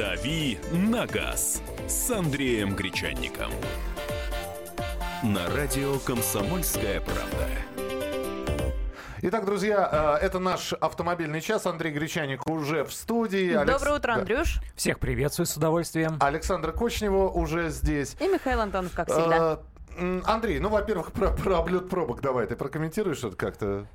[0.00, 3.50] «Дави на газ» с Андреем Гречанником.
[5.22, 7.46] На радио «Комсомольская правда».
[9.20, 11.66] Итак, друзья, э, это наш автомобильный час.
[11.66, 13.52] Андрей Гречаник уже в студии.
[13.52, 13.78] Алекс...
[13.78, 14.62] Доброе утро, Андрюш.
[14.74, 16.16] Всех приветствую с удовольствием.
[16.20, 18.16] Александр Кочнева уже здесь.
[18.20, 19.60] И Михаил Антонов, как всегда.
[19.98, 22.46] Э, Андрей, ну, во-первых, про, про облет пробок давай.
[22.46, 23.86] Ты прокомментируешь это как-то?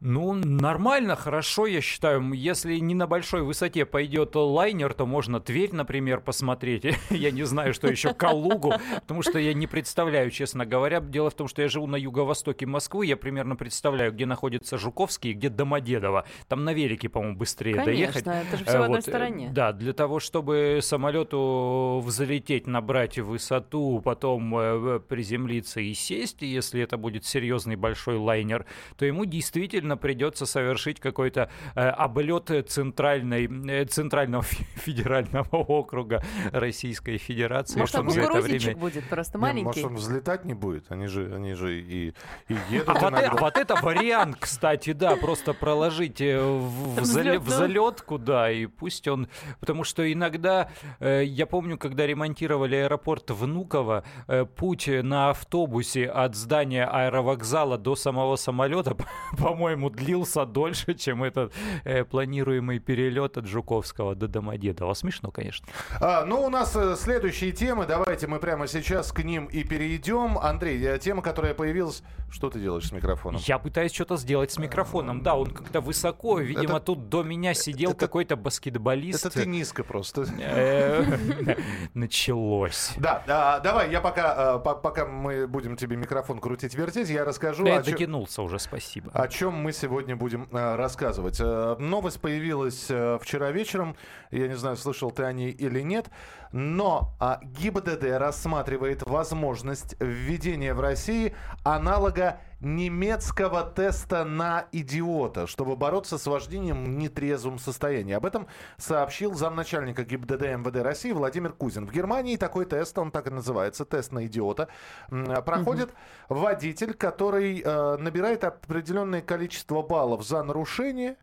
[0.00, 2.32] Ну, нормально, хорошо, я считаю.
[2.32, 6.84] Если не на большой высоте пойдет лайнер, то можно Тверь, например, посмотреть.
[7.10, 11.00] я не знаю, что еще Калугу, потому что я не представляю, честно говоря.
[11.00, 15.32] Дело в том, что я живу на юго-востоке Москвы, я примерно представляю, где находится Жуковский,
[15.32, 16.24] где Домодедово.
[16.46, 18.26] Там на велике, по-моему, быстрее Конечно, доехать.
[18.26, 19.50] это же все в одной э, стороне.
[19.52, 26.96] Да, для того, чтобы самолету взлететь, набрать высоту, потом э, приземлиться и сесть, если это
[26.96, 28.64] будет серьезный большой лайнер,
[28.96, 34.42] то ему действительно обязательно придется совершить какой-то э, облет центральной, э, центрального
[34.76, 36.22] федерального округа
[36.52, 37.78] Российской Федерации.
[37.78, 38.76] Может, там это время...
[38.76, 39.64] будет просто маленький?
[39.64, 40.90] может, он взлетать не будет?
[40.90, 42.14] Они же, они же и,
[42.48, 47.04] и едут а вот, это, вот это вариант, кстати, да, просто проложить э, в, в,
[47.04, 49.28] залет, в залетку, да, и пусть он...
[49.60, 56.34] Потому что иногда, э, я помню, когда ремонтировали аэропорт Внуково, э, путь на автобусе от
[56.34, 58.96] здания аэровокзала до самого самолета,
[59.38, 61.52] по-моему, по-моему, длился дольше, чем этот
[61.84, 64.94] э, планируемый перелет от Жуковского до Домодедова.
[64.94, 65.68] Смешно, конечно.
[66.00, 67.86] А, ну, у нас э, следующие темы.
[67.86, 70.38] Давайте мы прямо сейчас к ним и перейдем.
[70.38, 72.02] Андрей, э, тема, которая появилась...
[72.30, 73.40] Что ты делаешь с микрофоном?
[73.44, 75.22] Я пытаюсь что-то сделать с микрофоном.
[75.22, 76.38] Да, он как-то высоко.
[76.40, 76.86] Видимо, это...
[76.86, 78.00] тут до меня сидел это...
[78.00, 79.26] какой-то баскетболист.
[79.26, 80.26] Это ты низко просто.
[81.94, 82.92] Началось.
[82.96, 87.64] Да, давай, я пока, пока мы будем тебе микрофон крутить-вертеть, я расскажу...
[87.64, 89.10] Я дотянулся уже, спасибо.
[89.14, 91.40] О чем мы мы сегодня будем э, рассказывать.
[91.40, 93.96] Э, новость появилась э, вчера вечером.
[94.30, 96.06] Я не знаю, слышал ты о ней или нет.
[96.52, 106.18] Но а, ГИБДД рассматривает возможность введения в России аналога немецкого теста на идиота, чтобы бороться
[106.18, 108.14] с вождением в нетрезвом состоянии.
[108.14, 111.86] Об этом сообщил замначальника ГИБДД МВД России Владимир Кузин.
[111.86, 114.68] В Германии такой тест, он так и называется, тест на идиота,
[115.08, 115.90] проходит
[116.28, 116.40] угу.
[116.40, 121.16] водитель, который э, набирает определенное количество баллов за нарушение,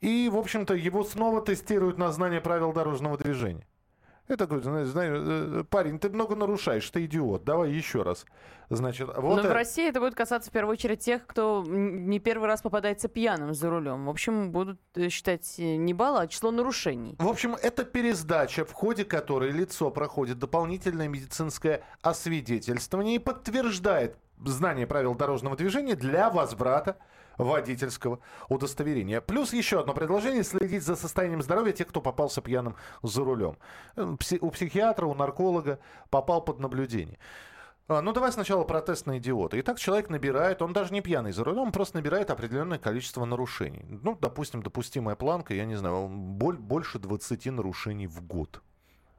[0.00, 3.66] и, в общем-то, его снова тестируют на знание правил дорожного движения.
[4.30, 8.24] Я такой, знаешь, знаешь, парень, ты много нарушаешь, ты идиот, давай еще раз.
[8.68, 9.48] Значит, вот Но это...
[9.48, 13.54] в России это будет касаться в первую очередь тех, кто не первый раз попадается пьяным
[13.54, 14.06] за рулем.
[14.06, 17.16] В общем, будут э, считать э, не баллы, а число нарушений.
[17.18, 24.86] В общем, это пересдача, в ходе которой лицо проходит дополнительное медицинское освидетельствование и подтверждает знание
[24.86, 26.98] правил дорожного движения для возврата
[27.44, 29.20] водительского удостоверения.
[29.20, 33.56] Плюс еще одно предложение– следить за состоянием здоровья тех, кто попался пьяным за рулем.
[33.96, 35.78] Э, у психиатра, у нарколога
[36.10, 37.18] попал под наблюдение.
[37.90, 39.58] А, ну, давай сначала про тест на идиота.
[39.58, 43.84] Итак, человек набирает, он даже не пьяный за рулем, он просто набирает определенное количество нарушений.
[43.88, 48.62] Ну, допустим, допустимая планка, я не знаю, больше 20 нарушений в год.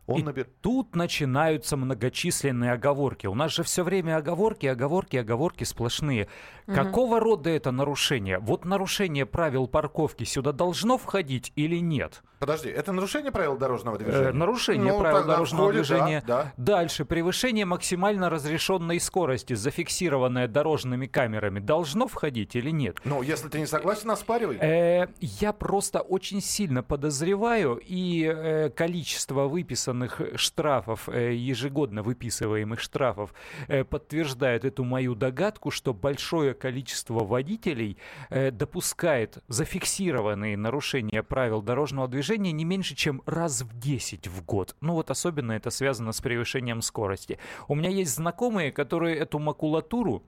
[0.08, 0.48] Он и набер...
[0.62, 3.28] тут начинаются многочисленные оговорки.
[3.28, 6.28] У нас же все время оговорки, оговорки, оговорки сплошные.
[6.68, 6.76] Угу.
[6.76, 8.40] Какого рода это нарушение?
[8.40, 12.24] Вот нарушение правил парковки сюда должно входить или нет?
[12.42, 14.30] Подожди, это нарушение правил дорожного движения?
[14.30, 16.24] Э, нарушение ну, правил дорожного входит, движения.
[16.26, 16.72] Да, да.
[16.78, 17.06] Дальше.
[17.06, 22.98] Превышение максимально разрешенной скорости, зафиксированное дорожными камерами, должно входить или нет?
[23.06, 24.58] Ну, если ты не согласен, оспаривай.
[24.58, 33.36] Э, я просто очень сильно подозреваю, и э, количество выписанных штрафов, э, ежегодно выписываемых штрафов,
[33.68, 38.00] э, подтверждает эту мою догадку, что большое количество водителей
[38.32, 44.46] э, допускает зафиксированные нарушения правил дорожного движения движения не меньше, чем раз в 10 в
[44.46, 44.76] год.
[44.80, 47.40] Ну вот особенно это связано с превышением скорости.
[47.68, 50.24] У меня есть знакомые, которые эту макулатуру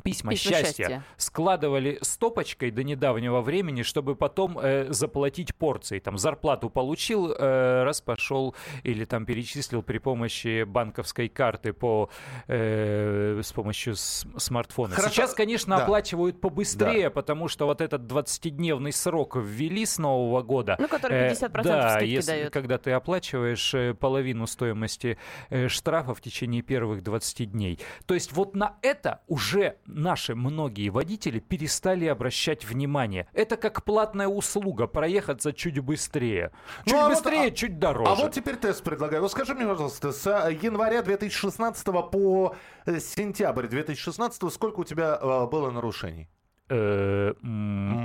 [0.00, 5.98] письма, письма счастья, счастья складывали стопочкой до недавнего времени, чтобы потом э, заплатить порции.
[5.98, 12.10] Там зарплату получил, э, раз пошел или там перечислил при помощи банковской карты по
[12.46, 14.94] э, с помощью с, смартфона.
[14.94, 15.14] Хорошо.
[15.14, 15.84] Сейчас, конечно, да.
[15.84, 17.10] оплачивают побыстрее, да.
[17.10, 20.76] потому что вот этот 20-дневный срок ввели с Нового года.
[20.78, 22.52] Ну, который 50% э, да, если, дает.
[22.52, 25.18] когда ты оплачиваешь э, половину стоимости
[25.50, 27.78] э, штрафа в течение первых 20 дней.
[28.06, 33.28] То есть вот на это уже наши многие водители перестали обращать внимание.
[33.32, 36.52] Это как платная услуга, проехаться чуть быстрее.
[36.84, 38.10] Чуть ну, а быстрее, вот, чуть дороже.
[38.10, 39.22] А вот теперь тест предлагаю.
[39.22, 40.26] Вот скажи мне, пожалуйста, с
[40.62, 42.56] января 2016 по
[42.86, 46.28] сентябрь 2016 сколько у тебя э, было нарушений?
[46.68, 47.32] Э,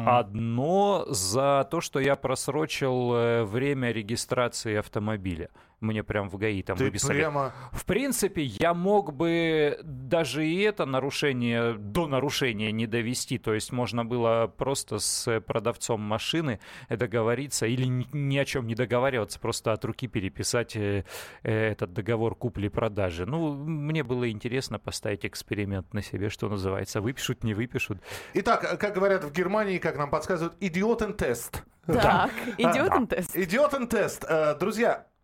[0.07, 5.49] Одно за то, что я просрочил э, время регистрации автомобиля
[5.85, 7.17] мне прям в ГАИ там Ты выписали.
[7.17, 7.53] прямо...
[7.71, 13.37] В принципе, я мог бы даже и это нарушение до нарушения не довести.
[13.37, 16.59] То есть можно было просто с продавцом машины
[16.89, 21.05] договориться или ни, о чем не договариваться, просто от руки переписать э,
[21.43, 23.25] э, этот договор купли-продажи.
[23.25, 27.01] Ну, мне было интересно поставить эксперимент на себе, что называется.
[27.01, 27.99] Выпишут, не выпишут.
[28.33, 31.63] Итак, как говорят в Германии, как нам подсказывают, идиотен тест.
[31.85, 33.35] Так, идиотен тест.
[33.35, 34.25] Идиотен тест.
[34.27, 35.14] Э, Друзья, э,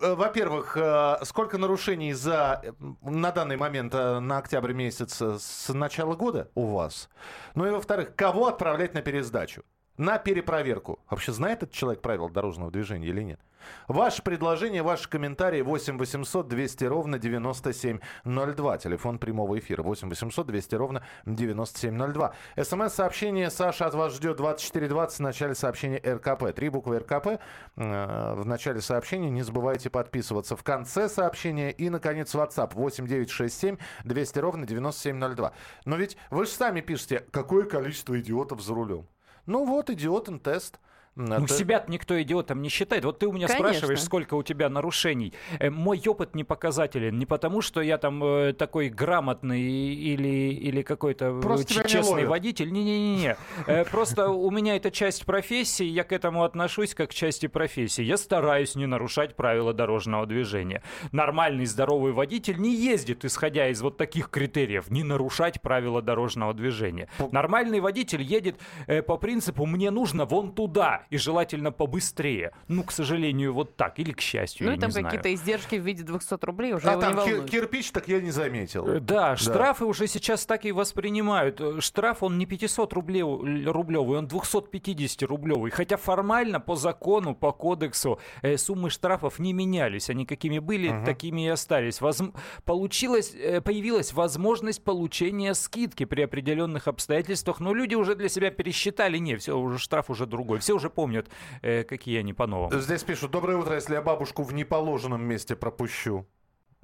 [0.00, 2.72] во-первых, э, сколько нарушений за э,
[3.02, 7.08] на данный момент э, на октябрь месяц э, с начала года у вас?
[7.54, 9.62] Ну и во-вторых, кого отправлять на пересдачу?
[10.02, 10.98] На перепроверку.
[11.08, 13.38] Вообще знает этот человек правила дорожного движения или нет?
[13.86, 18.78] Ваше предложение, ваши комментарии 8 800 200 ровно 9702.
[18.78, 22.34] Телефон прямого эфира 8 800 200 ровно 9702.
[22.56, 26.52] СМС-сообщение Саша от вас ждет 2420 в начале сообщения РКП.
[26.52, 27.40] Три буквы РКП
[27.76, 29.30] э, в начале сообщения.
[29.30, 31.70] Не забывайте подписываться в конце сообщения.
[31.70, 35.52] И, наконец, WhatsApp 8 967 200 ровно 9702.
[35.84, 39.06] Но ведь вы же сами пишете, какое количество идиотов за рулем.
[39.46, 40.78] Ну вот, идиотен тест.
[41.14, 43.04] Ну, себя никто идиотом не считает.
[43.04, 43.68] Вот ты у меня Конечно.
[43.68, 45.34] спрашиваешь, сколько у тебя нарушений.
[45.58, 47.18] Э, мой опыт не показателен.
[47.18, 52.12] Не потому, что я там э, такой грамотный или, или какой-то э, Просто не честный
[52.12, 52.28] ловят.
[52.28, 52.72] водитель.
[52.72, 53.36] Не-не-не.
[53.66, 58.02] Э, Просто у меня это часть профессии, я к этому отношусь как к части профессии.
[58.02, 60.82] Я стараюсь не нарушать правила дорожного движения.
[61.12, 64.90] Нормальный, здоровый водитель не ездит, исходя из вот таких критериев.
[64.90, 67.10] Не нарушать правила дорожного движения.
[67.32, 68.56] Нормальный водитель едет
[68.86, 72.52] э, по принципу «мне нужно вон туда» и желательно побыстрее.
[72.68, 73.98] Ну, к сожалению, вот так.
[73.98, 75.06] Или к счастью, Ну я и там не знаю.
[75.06, 77.50] какие-то издержки в виде 200 рублей уже А его не там волнуют.
[77.50, 78.86] кирпич, так я не заметил.
[78.88, 81.60] Э, Да, штрафы уже сейчас так и воспринимают.
[81.60, 85.70] Э, Штраф, он не 500 рублей, рублевый, он 250 рублевый.
[85.70, 90.10] Хотя формально, по закону, по кодексу, э, суммы штрафов не менялись.
[90.10, 92.00] Они какими были, такими и остались.
[92.00, 92.34] Возм-
[92.64, 99.18] Получилось, э, появилась возможность получения скидки при определенных обстоятельствах, но люди уже для себя пересчитали,
[99.18, 100.58] не, все, уже штраф уже другой.
[100.60, 101.28] Все уже помнят,
[101.62, 102.80] э, какие они по-новому.
[102.80, 106.26] Здесь пишут, доброе утро, если я бабушку в неположенном месте пропущу,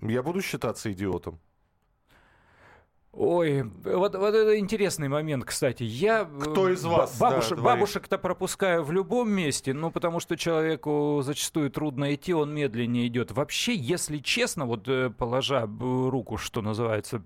[0.00, 1.38] я буду считаться идиотом.
[3.12, 5.82] Ой, вот, вот это интересный момент, кстати.
[5.82, 7.64] Я э, Кто из вас, да, бабушек, двоих?
[7.64, 13.32] бабушек-то пропускаю в любом месте, ну потому что человеку зачастую трудно идти, он медленнее идет.
[13.32, 17.24] Вообще, если честно, вот э, положа руку, что называется.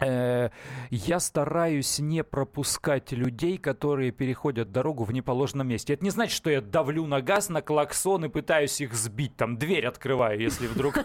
[0.00, 0.50] Э,
[0.90, 5.94] я стараюсь не пропускать людей, которые переходят дорогу в неположенном месте.
[5.94, 9.36] Это не значит, что я давлю на газ, на клаксон и пытаюсь их сбить.
[9.36, 10.98] Там дверь открываю, если вдруг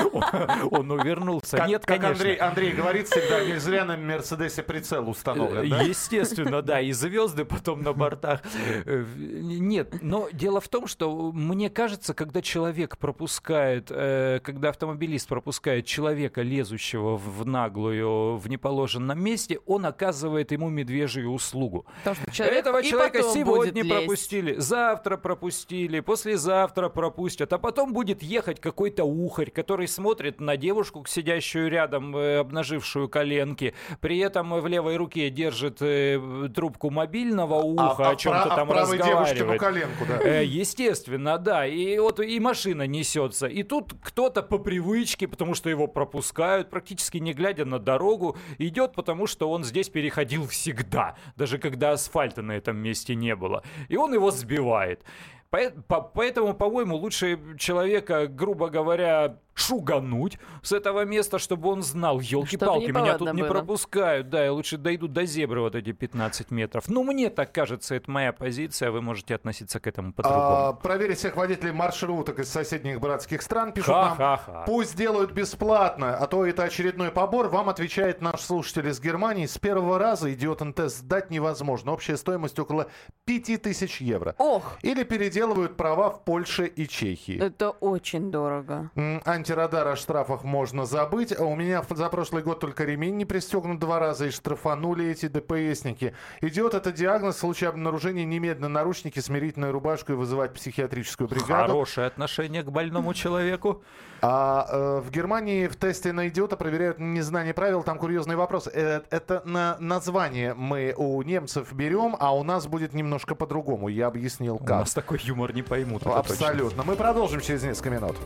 [0.70, 1.64] он увернулся.
[1.66, 2.26] Нет, конечно.
[2.40, 5.62] Андрей, говорит всегда, не зря на Мерседесе прицел установлен?
[5.86, 8.42] Естественно, да, и звезды потом на бортах.
[8.84, 15.28] Э, Нет, но дело в том, что мне кажется, когда человек пропускает, э, когда автомобилист
[15.28, 21.86] пропускает человека, лезущего в наглую, в неположенном месте, он оказывает ему медвежью услугу.
[22.04, 23.90] Потому что человек Этого человека сегодня будет лезть.
[23.90, 31.04] пропустили, завтра пропустили, послезавтра пропустят, а потом будет ехать какой-то ухарь, который смотрит на девушку,
[31.06, 38.08] сидящую рядом, э, обнажившую коленки, при этом в левой руке держит э, трубку мобильного уха,
[38.08, 39.60] а о чем-то а там девушкину разговаривает.
[39.60, 40.18] коленку, да.
[40.22, 41.66] Э, Естественно, да.
[41.66, 43.46] И вот и машина несется.
[43.46, 48.25] И тут кто-то по привычке, потому что его пропускают, практически не глядя на дорогу,
[48.58, 53.62] идет, потому что он здесь переходил всегда, даже когда асфальта на этом месте не было.
[53.88, 55.04] И он его сбивает.
[55.50, 63.12] Поэтому, по-моему, лучше человека, грубо говоря, шугануть с этого места, чтобы он знал, елки-палки, меня
[63.14, 63.48] тут неповадно не было.
[63.50, 66.84] пропускают, да, я лучше дойду до зебры вот эти 15 метров.
[66.88, 70.76] Ну, мне так кажется, это моя позиция, вы можете относиться к этому А, по-другому.
[70.82, 73.72] проверить всех водителей маршруток из соседних братских стран.
[73.72, 74.64] Пишут нам, Ха-ха-ха.
[74.66, 77.48] пусть делают бесплатно, а то это очередной побор.
[77.48, 79.46] Вам отвечает наш слушатель из Германии.
[79.46, 81.92] С первого раза идиотен тест сдать невозможно.
[81.92, 82.88] Общая стоимость около
[83.24, 84.34] 5000 евро.
[84.36, 85.02] Ох, Или
[85.36, 87.38] переделывают права в Польше и Чехии.
[87.38, 88.90] это очень дорого.
[89.24, 91.38] Антирадар о штрафах можно забыть.
[91.38, 95.28] А у меня за прошлый год только ремень не пристегнут два раза и штрафанули эти
[95.28, 96.14] ДПСники.
[96.40, 101.72] Идет это диагноз в случае обнаружения немедленно наручники, смирительную рубашку и вызывать психиатрическую бригаду.
[101.72, 103.82] Хорошее отношение к больному человеку.
[104.22, 107.82] А э, в Германии в тесте на идиота проверяют незнание правил.
[107.82, 108.66] Там курьезный вопрос.
[108.72, 113.88] Э, это на название мы у немцев берем, а у нас будет немножко по-другому.
[113.88, 114.68] Я объяснил У как.
[114.80, 116.06] нас такой юмор не поймут.
[116.06, 116.82] Абсолютно.
[116.82, 118.16] Мы продолжим через несколько минут.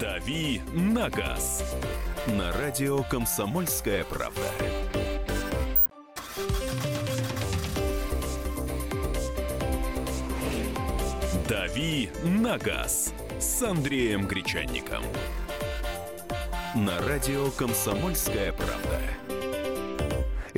[0.00, 1.62] «Дави на газ»
[2.26, 4.40] на радио «Комсомольская правда».
[11.48, 15.02] «Дави на газ» с Андреем Гречанником.
[16.74, 19.25] На радио «Комсомольская правда».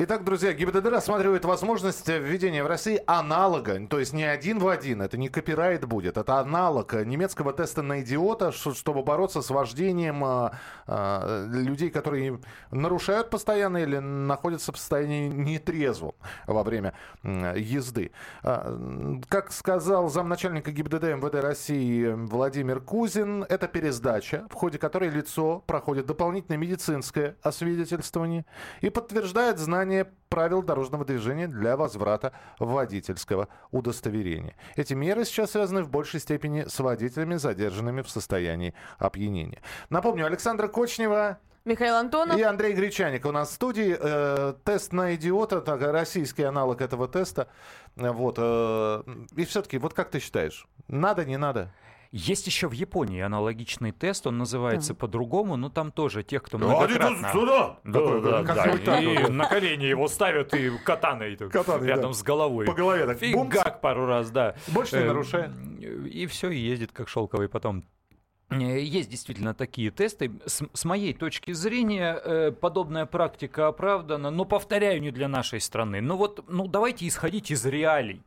[0.01, 5.01] Итак, друзья, ГИБДД рассматривает возможность введения в России аналога, то есть не один в один,
[5.01, 10.53] это не копирайт будет, это аналог немецкого теста на идиота, чтобы бороться с вождением а,
[10.87, 12.39] а, людей, которые
[12.71, 16.13] нарушают постоянно или находятся в состоянии нетрезвом
[16.47, 18.11] во время езды.
[18.41, 25.61] А, как сказал замначальника ГИБДД МВД России Владимир Кузин, это пересдача, в ходе которой лицо
[25.67, 28.45] проходит дополнительное медицинское освидетельствование
[28.79, 34.55] и подтверждает знание знание правил дорожного движения для возврата водительского удостоверения.
[34.75, 39.61] Эти меры сейчас связаны в большей степени с водителями, задержанными в состоянии опьянения.
[39.89, 42.37] Напомню, Александра Кочнева, Михаил Антонов.
[42.37, 43.97] И Андрей Гречаник у нас в студии.
[43.99, 47.47] Э, тест на идиота, так, российский аналог этого теста.
[47.95, 49.03] Вот, э,
[49.35, 51.73] и все-таки, вот как ты считаешь, надо, не надо?
[52.11, 54.99] Есть еще в Японии аналогичный тест, он называется да.
[54.99, 57.31] по-другому, но там тоже тех, кто многократно...
[57.31, 57.79] сюда!
[57.83, 58.99] Да, Такой, да, да, да.
[58.99, 62.17] И на колени его ставят и катаной, катаной рядом да.
[62.17, 62.65] с головой.
[62.65, 63.19] По голове так.
[63.19, 64.55] Фигак пару раз, да.
[64.69, 65.53] Больше не эм, нарушая.
[66.11, 67.83] И все, и ездит как шелковый потом.
[68.49, 70.31] Э, есть действительно такие тесты.
[70.47, 76.01] С, с моей точки зрения, э, подобная практика оправдана, но, повторяю, не для нашей страны.
[76.01, 78.23] Но вот, ну, давайте исходить из реалий.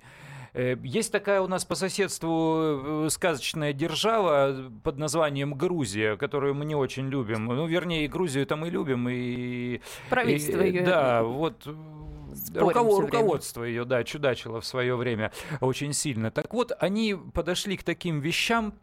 [0.54, 6.64] Э, есть такая у нас по соседству э, сказочная держава под названием Грузия, которую мы
[6.64, 7.46] не очень любим.
[7.46, 9.08] Ну, вернее, Грузию это мы любим.
[9.08, 9.80] И,
[10.10, 10.82] Правительство и, ее.
[10.82, 11.66] Да, вот
[12.54, 13.00] Руков...
[13.00, 16.30] руководство ее, да, чудачило в свое время очень сильно.
[16.30, 18.74] Так вот, они подошли к таким вещам,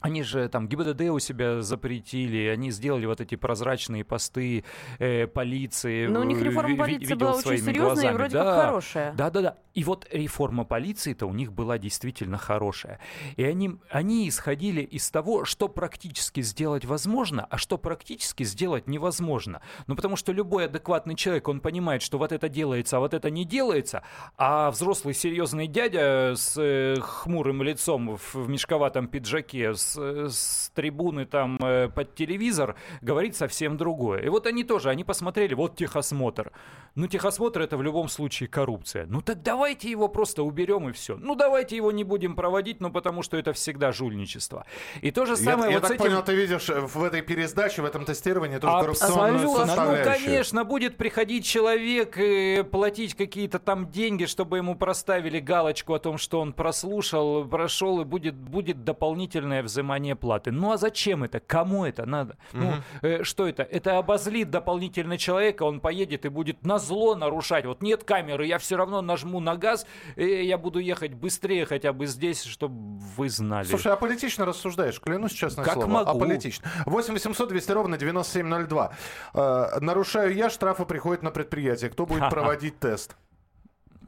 [0.00, 4.64] они же там ГИБДД у себя запретили, они сделали вот эти прозрачные посты
[5.00, 6.06] э, полиции.
[6.06, 8.10] Но ну, у них реформа полиции была очень серьезная глазами.
[8.10, 9.12] и вроде да, как хорошая.
[9.14, 9.56] Да, да, да.
[9.74, 13.00] И вот реформа полиции-то у них была действительно хорошая.
[13.36, 19.62] И они, они исходили из того, что практически сделать возможно, а что практически сделать невозможно.
[19.88, 23.30] Ну, потому что любой адекватный человек, он понимает, что вот это делается, а вот это
[23.30, 24.02] не делается,
[24.36, 31.26] а взрослый серьезный дядя с э, хмурым лицом в, в мешковатом пиджаке, с с, трибуны
[31.26, 34.22] там э, под телевизор говорит совсем другое.
[34.22, 36.52] И вот они тоже, они посмотрели, вот техосмотр.
[36.94, 39.06] Ну, техосмотр это в любом случае коррупция.
[39.06, 41.16] Ну, так давайте его просто уберем и все.
[41.16, 44.66] Ну, давайте его не будем проводить, ну, потому что это всегда жульничество.
[45.00, 46.10] И то же самое я, вот я так этим...
[46.10, 50.96] понял, ты видишь э, в этой пересдаче, в этом тестировании тоже коррупционную Ну, конечно, будет
[50.96, 56.52] приходить человек и платить какие-то там деньги, чтобы ему проставили галочку о том, что он
[56.52, 60.52] прослушал, прошел, и будет, будет дополнительное взаимодействие взимание платы.
[60.52, 61.40] Ну а зачем это?
[61.40, 62.36] Кому это надо?
[62.52, 62.62] Угу.
[62.62, 63.62] Ну, э, что это?
[63.62, 67.64] Это обозлит дополнительно человека, он поедет и будет на зло нарушать.
[67.64, 71.92] Вот нет камеры, я все равно нажму на газ, и я буду ехать быстрее хотя
[71.92, 73.66] бы здесь, чтобы вы знали.
[73.66, 75.86] Слушай, а политично рассуждаешь, клянусь честное как слово.
[75.86, 76.10] Могу.
[76.10, 76.68] Аполитично.
[76.86, 78.92] 8 800 200 ровно 9702.
[79.34, 81.90] Э, нарушаю я, штрафы приходят на предприятие.
[81.90, 83.16] Кто будет проводить тест?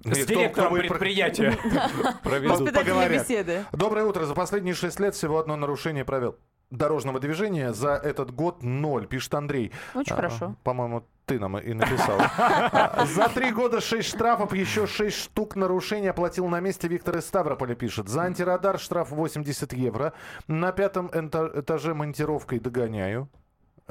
[0.05, 1.57] С директором предприятия
[2.23, 2.73] проведут.
[3.09, 3.65] беседы.
[3.73, 4.25] Доброе утро.
[4.25, 6.37] За последние шесть лет всего одно нарушение провел
[6.71, 9.73] дорожного движения за этот год ноль, пишет Андрей.
[9.95, 10.55] Очень а, хорошо.
[10.63, 12.19] По-моему, ты нам и написал.
[13.07, 17.75] За три года шесть штрафов, еще шесть штук нарушений оплатил на месте Виктор из Ставрополя
[17.75, 18.09] пишет.
[18.09, 20.13] За антирадар штраф 80 евро.
[20.49, 23.29] На пятом этаже монтировкой догоняю.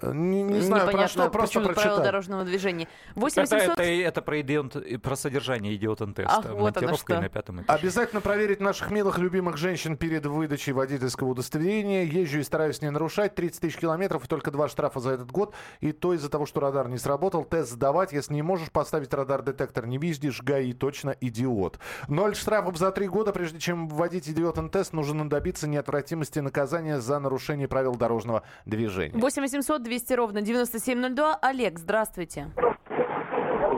[0.02, 1.84] Не, не знаю, Непонятно, про что, просто прочитать.
[1.84, 2.88] правила дорожного движения.
[3.16, 3.60] 8800...
[3.60, 6.40] Это, это, это про, идиот, про содержание идиотен-теста.
[6.40, 7.80] Ах, вот Монтировкой на пятом этаже.
[7.80, 12.04] Обязательно проверить наших милых любимых женщин перед выдачей водительского удостоверения.
[12.04, 13.36] Езжу и стараюсь не нарушать.
[13.36, 15.54] 30 тысяч километров и только два штрафа за этот год.
[15.82, 17.44] И то из-за того, что радар не сработал.
[17.44, 18.14] Тест сдавать.
[18.14, 21.80] Если не можешь поставить радар-детектор, не видишь, ГАИ точно идиот.
[22.08, 23.34] Ноль штрафов за три года.
[23.34, 29.20] Прежде чем вводить идиотен-тест, нужно добиться неотвратимости наказания за нарушение правил дорожного движения.
[29.20, 31.40] 8800 200 ровно 9702.
[31.42, 32.52] Олег, здравствуйте.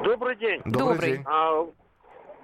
[0.03, 0.61] Добрый день.
[0.65, 1.11] Добрый, добрый.
[1.11, 1.23] день.
[1.25, 1.65] А,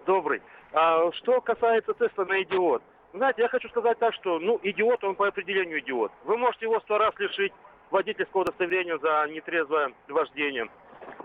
[0.06, 0.42] добрый.
[0.72, 2.82] А, что касается теста на идиот.
[3.14, 6.14] Знаете, я хочу сказать так, что, ну, идиот, он по определению идиот.
[6.24, 7.52] Вы можете его сто раз лишить
[7.92, 10.70] водительского удостоверения за нетрезвое вождение.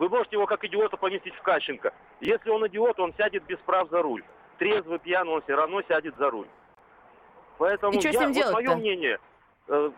[0.01, 1.95] Вы можете его как идиота поместить в Кащенко.
[2.21, 4.25] Если он идиот, он сядет без прав за руль.
[4.59, 6.49] Трезвый, пьяный, он все равно сядет за руль.
[7.59, 9.19] Поэтому И что я, с ним вот мое мнение,
[9.69, 9.91] э,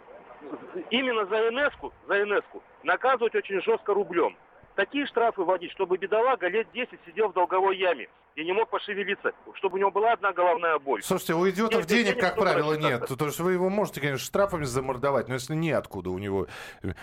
[0.91, 2.45] именно за НС-ку, за НС
[2.83, 4.37] наказывать очень жестко рублем.
[4.77, 9.31] Такие штрафы вводить, чтобы бедолага лет 10 сидел в долговой яме и не мог пошевелиться,
[9.55, 11.01] чтобы у него была одна головная боль.
[11.05, 13.07] Слушайте, у идиотов денег, денег, как правило, нет.
[13.07, 16.49] То есть вы его можете, конечно, штрафами замордовать, но если неоткуда у него,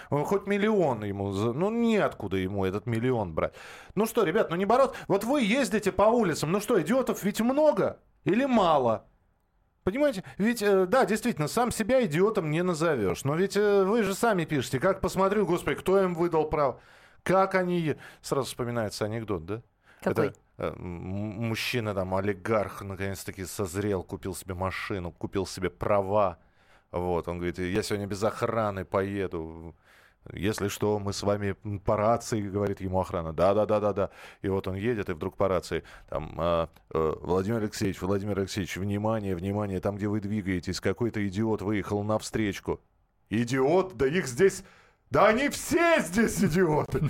[0.10, 3.54] хоть миллион ему, ну неоткуда ему этот миллион брать.
[3.96, 4.98] Ну что, ребят, ну не бороться.
[5.08, 9.08] Вот вы ездите по улицам, ну что, идиотов ведь много или мало?
[9.84, 10.24] Понимаете?
[10.38, 13.24] Ведь, э, да, действительно, сам себя идиотом не назовешь.
[13.24, 16.80] Но ведь э, вы же сами пишете, как посмотрю, господи, кто им выдал право?
[17.24, 17.96] Как они...
[18.22, 19.62] Сразу вспоминается анекдот, да?
[20.02, 20.28] Какой?
[20.28, 26.38] Это, э, мужчина, там, олигарх, наконец-таки созрел, купил себе машину, купил себе права.
[26.92, 29.76] Вот, он говорит, я сегодня без охраны поеду.
[30.34, 33.34] Если что, мы с вами по рации, говорит ему охрана.
[33.34, 34.10] Да, да, да, да, да.
[34.42, 38.78] И вот он едет, и вдруг по рации там а, э, Владимир Алексеевич, Владимир Алексеевич,
[38.78, 42.80] внимание, внимание, там, где вы двигаетесь, какой-то идиот выехал на встречку.
[43.30, 43.98] Идиот?
[43.98, 44.64] Да их здесь.
[45.10, 47.02] Да они все здесь идиоты!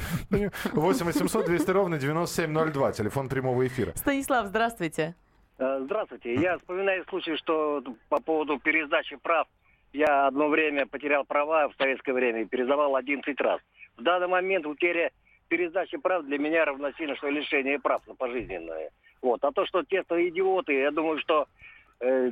[0.74, 3.94] 8 800 200 ровно 9702, телефон прямого эфира.
[3.96, 5.15] Станислав, здравствуйте.
[5.62, 6.34] Э, Здравствуйте.
[6.36, 9.48] Я вспоминаю случай, что по поводу пересдачи прав.
[9.93, 13.60] Я одно время потерял права в советское время и пересдавал 11 раз.
[13.98, 15.12] В данный момент утеря
[15.50, 18.89] пересдачи прав для меня равносильно, что лишение прав на пожизненное.
[19.21, 19.43] Вот.
[19.43, 21.48] А то, что те, кто идиоты, я думаю, что
[22.00, 22.31] э,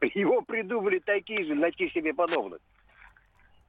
[0.14, 2.60] его придумали такие же, найти себе подобных.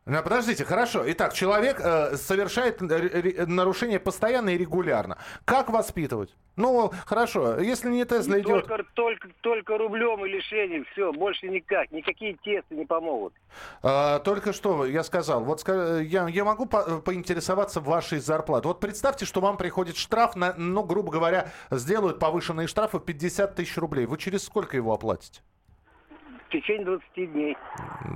[0.09, 1.03] Ну, подождите, хорошо.
[1.11, 5.17] Итак, человек э, совершает нарушение постоянно и регулярно.
[5.43, 6.33] Как воспитывать?
[6.55, 8.65] Ну, хорошо, если не Тесла идет...
[8.67, 11.91] Только, только, только рублем и лишением, все, больше никак.
[11.91, 13.33] Никакие тесты не помогут.
[13.83, 18.69] А, только что я сказал, вот ска- я, я могу по- поинтересоваться вашей зарплатой.
[18.69, 23.77] Вот представьте, что вам приходит штраф, на, ну, грубо говоря, сделают повышенные штрафы 50 тысяч
[23.77, 24.05] рублей.
[24.05, 25.41] Вы через сколько его оплатите?
[26.47, 27.57] В течение 20 дней.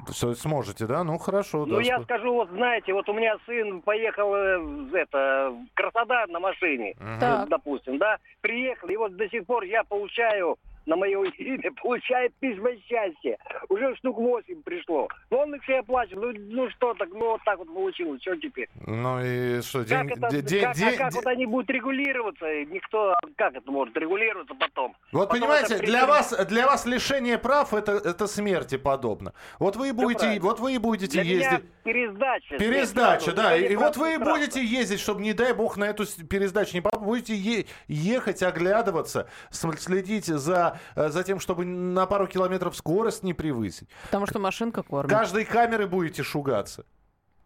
[0.08, 1.04] Сможете, да?
[1.04, 1.66] Ну, хорошо.
[1.66, 5.74] Ну, да, я скажу, вот знаете, вот у меня сын поехал э, в это, в
[5.74, 10.58] Краснодар на машине, вот, допустим, да, приехал, и вот до сих пор я получаю
[10.92, 13.38] на мое имя, получаю письма счастья.
[13.70, 15.08] Уже штук 8 пришло.
[15.30, 16.38] Но он их все оплачивает.
[16.50, 18.22] Ну, ну что так, ну вот так вот получилось.
[18.22, 18.68] Что теперь?
[18.86, 21.46] Ну и что, Как, день- это, де- де- как, а де- как де- вот они
[21.46, 22.46] будут регулироваться?
[22.66, 24.96] Никто, как это может регулироваться потом?
[25.14, 29.34] Вот Потом понимаете, это для вас, для вас лишение прав это, это смерти подобно.
[29.60, 30.42] Вот вы и будете, правильно.
[30.44, 31.64] вот вы и будете Для ездить.
[31.84, 32.58] пересдача.
[32.58, 33.56] Пересдача, да.
[33.56, 36.82] И, и вот вы и будете ездить, чтобы, не дай бог, на эту пересдачу не
[36.82, 37.02] попасть.
[37.04, 43.90] Будете е- ехать, оглядываться, следить за, за тем, чтобы на пару километров скорость не превысить.
[44.06, 45.12] Потому что машинка кормит.
[45.12, 46.86] Каждой камеры будете шугаться.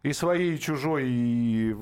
[0.02, 1.72] И своей, и чужой, и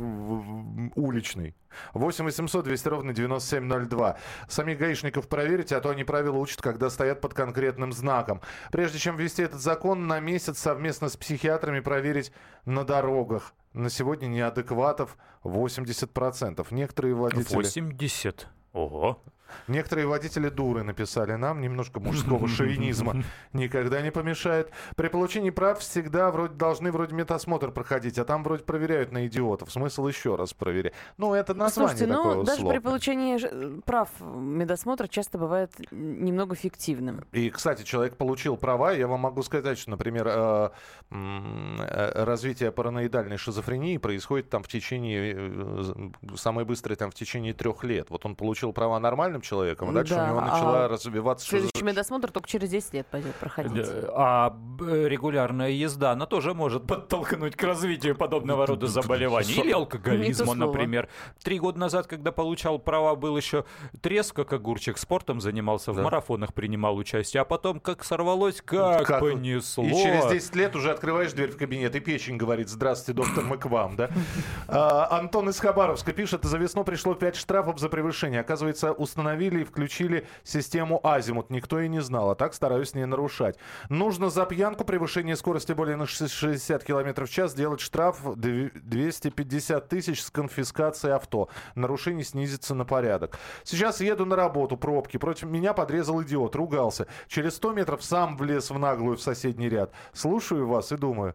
[0.97, 1.55] уличной.
[1.93, 4.17] 8 800 200 ровно 9702.
[4.49, 8.41] Самих гаишников проверите, а то они правила учат, когда стоят под конкретным знаком.
[8.73, 12.33] Прежде чем ввести этот закон, на месяц совместно с психиатрами проверить
[12.65, 13.53] на дорогах.
[13.75, 16.67] На сегодня неадекватов 80%.
[16.71, 17.57] Некоторые водители...
[17.57, 18.49] 80.
[18.73, 19.23] Ого.
[19.69, 24.71] Некоторые водители дуры написали нам, немножко мужского шовинизма никогда не помешает.
[24.97, 29.71] При получении прав всегда вроде должны вроде медосмотр проходить, а там вроде проверяют на идиотов.
[29.73, 30.93] Смысл еще раз проверять.
[31.17, 32.81] Ну, это название Слушайте, такое ну даже при условное.
[32.81, 37.25] получении прав медосмотра часто бывает немного фиктивным.
[37.33, 38.93] И, кстати, человек получил права.
[38.93, 40.71] Я вам могу сказать, что, например, э,
[41.11, 47.85] э, развитие параноидальной шизофрении происходит там в течение, э, самое быстрое там в течение трех
[47.85, 48.11] лет.
[48.11, 48.99] Вот он получил права
[49.35, 52.95] нормальным человеком, а дальше Да, у него а начала развиваться Следующий медосмотр только через 10
[52.95, 53.87] лет пойдет проходить.
[53.87, 59.53] Э, А б- регулярная езда, она тоже может подтолкнуть к развитию подобного рода заболеваний.
[59.55, 61.09] Или алкоголизма, например.
[61.43, 63.65] Три года назад, когда получал права, был еще
[64.01, 66.03] треск, как огурчик, спортом занимался, в Да.
[66.03, 67.41] марафонах принимал участие.
[67.41, 69.85] А потом, как сорвалось, как, Как- понесло.
[69.85, 73.59] И через 10 лет уже открываешь дверь в кабинет, и печень говорит, здравствуйте, доктор, мы
[73.59, 74.11] к вам, да?
[74.69, 78.41] А, Антон из Хабаровска пишет, за весну пришло 5 штрафов за превышение.
[78.41, 78.93] Оказывается,
[79.25, 81.51] установили и включили систему Азимут.
[81.51, 83.57] Никто и не знал, а так стараюсь не нарушать.
[83.89, 89.89] Нужно за пьянку, превышение скорости более на 60 км в час, сделать штраф дв- 250
[89.89, 91.49] тысяч с конфискацией авто.
[91.75, 93.39] Нарушение снизится на порядок.
[93.65, 95.17] Сейчас еду на работу, пробки.
[95.17, 97.07] Против меня подрезал идиот, ругался.
[97.29, 99.93] Через 100 метров сам влез в наглую в соседний ряд.
[100.13, 101.35] Слушаю вас и думаю,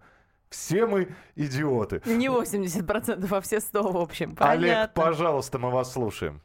[0.49, 2.01] все мы идиоты.
[2.05, 4.35] Не 80%, а все 100 в общем.
[4.39, 5.03] Олег, Понятно.
[5.03, 6.41] пожалуйста, мы вас слушаем.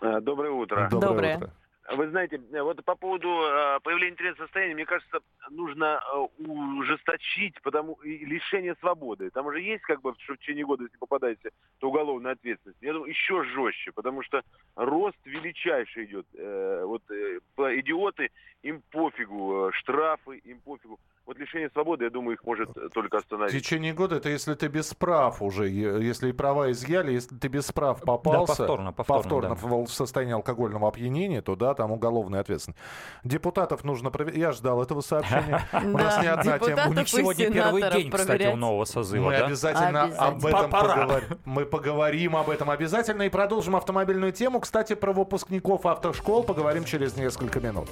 [0.00, 0.88] Э, Доброе утро.
[0.90, 1.36] Доброе.
[1.36, 1.50] утро.
[1.90, 6.00] Вы знаете, э, вот по поводу э, появления интернет состояния, мне кажется, нужно
[6.36, 9.30] ужесточить потому лишение свободы.
[9.30, 12.82] Там уже есть как бы что в течение года, если попадаете, то уголовная ответственность.
[12.82, 14.42] Я думаю, еще жестче, потому что
[14.76, 16.26] рост величайший идет.
[16.34, 18.30] Вот идиоты,
[18.62, 20.98] им пофигу, штрафы, им пофигу.
[21.28, 23.52] Вот лишение свободы, я думаю, их может э, только В остановить.
[23.52, 27.70] течение года это если ты без прав уже, если и права изъяли, если ты без
[27.70, 29.54] прав попался, повторно, повторно, да.
[29.54, 32.80] в в состоянии алкогольного опьянения, то да, там уголовная ответственность.
[33.24, 34.38] Депутатов нужно проверять.
[34.38, 35.60] Я ждал этого сообщения.
[35.74, 36.82] У нас Да, не одна тема.
[36.88, 39.44] У них сегодня первый день, кстати, у нового созыва, Мы да?
[39.44, 41.38] обязательно, об этом поговорим.
[41.44, 44.60] Мы поговорим об этом обязательно и продолжим автомобильную тему.
[44.60, 47.90] Кстати, про выпускников автошкол поговорим через несколько минут.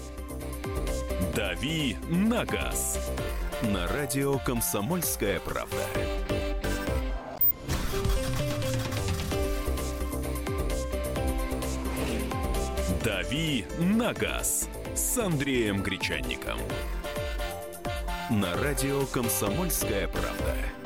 [1.34, 2.98] «Дави на газ»
[3.62, 5.82] на радио «Комсомольская правда».
[13.02, 16.58] «Дави на газ» с Андреем Гречанником.
[18.28, 20.85] На радио «Комсомольская правда».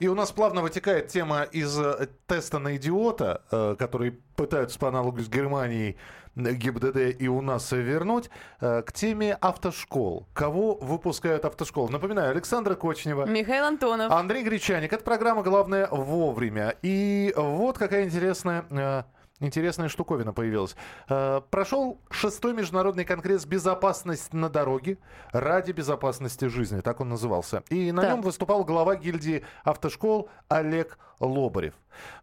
[0.00, 4.88] И у нас плавно вытекает тема из э, теста на идиота, э, который пытаются по
[4.88, 5.96] аналогу с Германией
[6.36, 8.28] э, ГИБДД и у нас вернуть,
[8.60, 10.26] к теме автошкол.
[10.32, 11.90] Кого выпускают автошколы?
[11.90, 13.26] Напоминаю, Александра Кочнева.
[13.26, 14.10] Михаил Антонов.
[14.10, 14.92] Андрей Гречаник.
[14.92, 16.74] Это программа «Главное вовремя».
[16.82, 19.06] И вот какая интересная...
[19.40, 20.76] э, Интересная штуковина появилась.
[21.08, 24.98] Э, Прошел шестой международный конгресс «Безопасность на дороге»
[25.32, 27.62] ради безопасности жизни, так он назывался.
[27.68, 28.10] И на Так.
[28.12, 31.74] нем выступал глава гильдии автошкол Олег Лобарев,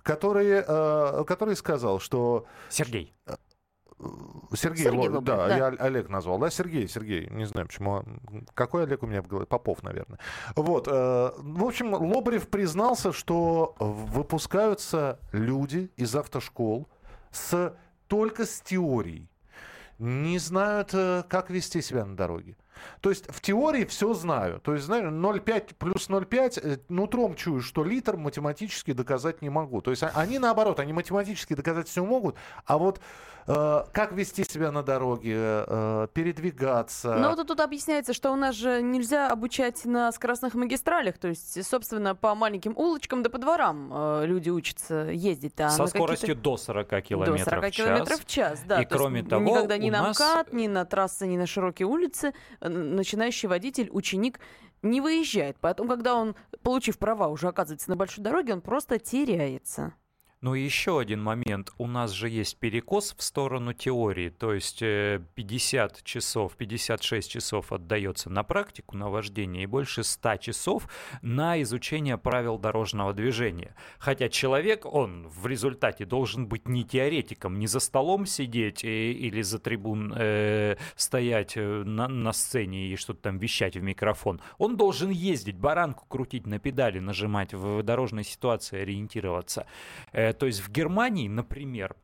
[0.03, 3.13] который, э, который сказал, что Сергей.
[4.53, 5.57] Сергей, Сергей Ло- Лобарев, да, да.
[5.57, 8.03] я Олег назвал, да, Сергей, Сергей, не знаю почему,
[8.55, 10.17] какой Олег у меня в голове, Попов, наверное.
[10.55, 10.91] Вот, э,
[11.37, 16.87] в общем, Лобарев признался, что выпускаются люди из автошкол
[17.31, 17.75] с
[18.07, 19.29] только с теорией,
[19.99, 22.57] не знают, э, как вести себя на дороге.
[23.01, 24.59] То есть в теории все знаю.
[24.59, 29.81] То есть, знаешь, 0,5 плюс 0,5, э, нутром чую, что литр математически доказать не могу.
[29.81, 32.99] То есть а- они наоборот, они математически доказать все могут, а вот
[33.45, 35.35] как вести себя на дороге,
[35.67, 37.15] э, передвигаться.
[37.15, 41.65] Но вот тут объясняется, что у нас же нельзя обучать на скоростных магистралях, то есть,
[41.65, 45.53] собственно, по маленьким улочкам да по дворам э, люди учатся ездить.
[45.59, 47.85] А Со скоростью до 40 километров до 40 в час.
[47.85, 48.81] километров в час, да.
[48.81, 51.37] И То есть кроме того, никогда ни у на нас- МКАД, ни на трассы, ни
[51.37, 54.39] на широкие улицы э, начинающий водитель, ученик
[54.81, 55.57] не выезжает.
[55.59, 59.93] Потом, когда он, получив права, уже оказывается на большой дороге, он просто теряется.
[60.41, 61.71] Ну и еще один момент.
[61.77, 64.29] У нас же есть перекос в сторону теории.
[64.29, 70.37] То есть э, 50 часов, 56 часов отдается на практику, на вождение, и больше 100
[70.37, 70.87] часов
[71.21, 73.75] на изучение правил дорожного движения.
[73.99, 79.43] Хотя человек, он в результате должен быть не теоретиком, не за столом сидеть и- или
[79.43, 84.41] за трибун э, стоять э, на, на сцене и что-то там вещать в микрофон.
[84.57, 89.67] Он должен ездить, баранку крутить на педали, нажимать в дорожной ситуации, ориентироваться.
[90.11, 91.95] Э, То есть в Германии, например,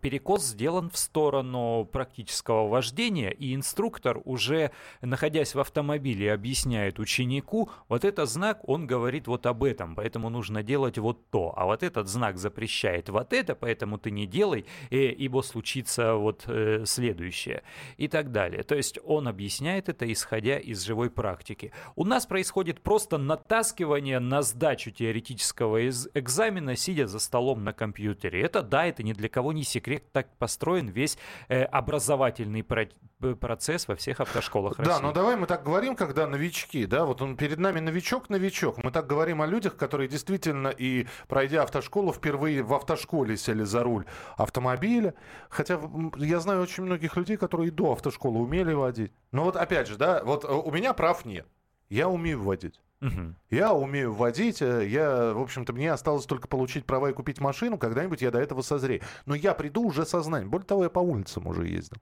[0.00, 4.70] перекос сделан в сторону практического вождения, и инструктор уже,
[5.00, 10.62] находясь в автомобиле, объясняет ученику, вот этот знак, он говорит вот об этом, поэтому нужно
[10.62, 14.96] делать вот то, а вот этот знак запрещает вот это, поэтому ты не делай, э,
[15.06, 17.62] ибо случится вот э, следующее,
[17.96, 18.62] и так далее.
[18.62, 21.72] То есть он объясняет это, исходя из живой практики.
[21.96, 28.42] У нас происходит просто натаскивание на сдачу теоретического экзамена, сидя за столом на компьютере.
[28.42, 32.88] Это да, это ни для кого не секрет, так построен весь э, образовательный про-
[33.22, 35.02] э, процесс во всех автошколах Да, России.
[35.02, 38.78] но давай мы так говорим, когда новички, да, вот он перед нами новичок-новичок.
[38.82, 43.82] Мы так говорим о людях, которые действительно и пройдя автошколу, впервые в автошколе сели за
[43.82, 44.04] руль
[44.36, 45.14] автомобиля.
[45.50, 45.80] Хотя
[46.16, 49.12] я знаю очень многих людей, которые и до автошколы умели водить.
[49.32, 51.46] Но вот опять же, да, вот э, у меня прав нет.
[51.88, 52.80] Я умею водить.
[53.00, 53.36] Мгм.
[53.50, 57.78] Я умею водить, э, я, в общем-то, мне осталось только получить права и купить машину,
[57.78, 59.02] когда-нибудь я до этого созрею.
[59.24, 60.20] Но я приду уже со.
[60.20, 61.98] Более того, я по улицам уже ездил.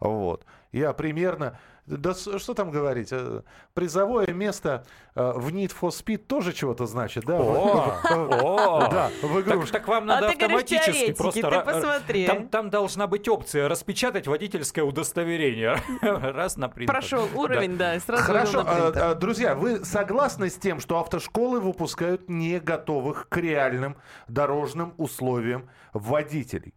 [0.00, 0.44] Вот.
[0.72, 1.58] Я примерно...
[1.84, 3.08] Да что там говорить?
[3.10, 3.42] э,
[3.74, 4.84] Призовое место
[5.16, 7.36] э, в Need for Speed тоже чего-то значит, да?
[7.40, 8.88] О, о.
[8.88, 9.72] Да, в Так, игрушке.
[9.72, 11.40] так вам А надо говоришь, автоматически просто...
[11.40, 12.26] ты ра- посмотри.
[12.26, 15.76] Там, там должна быть опция распечатать водительское удостоверение.
[16.02, 16.94] Раз на принтер.
[16.94, 22.28] Прошел уровень, да, сразу Хорошо, а, а, друзья, вы согласны с тем, что автошколы выпускают
[22.30, 23.96] не готовых к реальным
[24.28, 26.74] дорожным условиям водителей?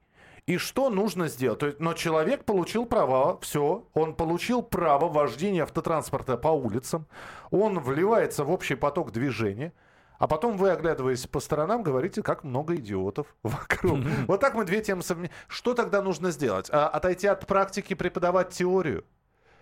[0.47, 1.59] И что нужно сделать?
[1.59, 7.07] То есть, но человек получил права, все, он получил право вождения автотранспорта по улицам,
[7.49, 9.73] он вливается в общий поток движения,
[10.19, 13.99] а потом вы, оглядываясь по сторонам, говорите, как много идиотов вокруг.
[14.27, 15.35] Вот так мы две темы совместим.
[15.47, 16.69] Что тогда нужно сделать?
[16.71, 19.03] А, Отойти от практики, преподавать теорию?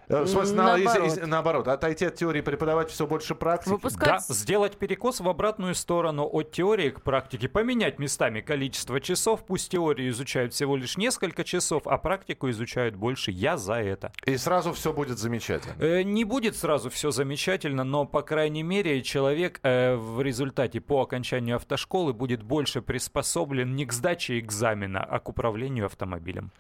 [0.10, 1.08] Э, В смысле, на- из- Наоборот.
[1.18, 3.70] из- наоборот, отойти от теории, преподавать все больше практики.
[3.70, 9.46] Да, Выпускать сделать перекос в обратную сторону от теории к практике, поменять местами количество часов,
[9.46, 13.32] пусть теорию изучают всего лишь несколько часов, а практику изучают больше.
[13.32, 14.12] Я за это.
[14.26, 15.74] И сразу все будет замечательно.
[15.80, 21.02] Э, Не будет сразу все замечательно, но, по крайней мере, человек э, в результате по
[21.02, 26.52] окончанию автошколы будет больше приспособлен не к сдаче экзамена, а к управлению автомобилем.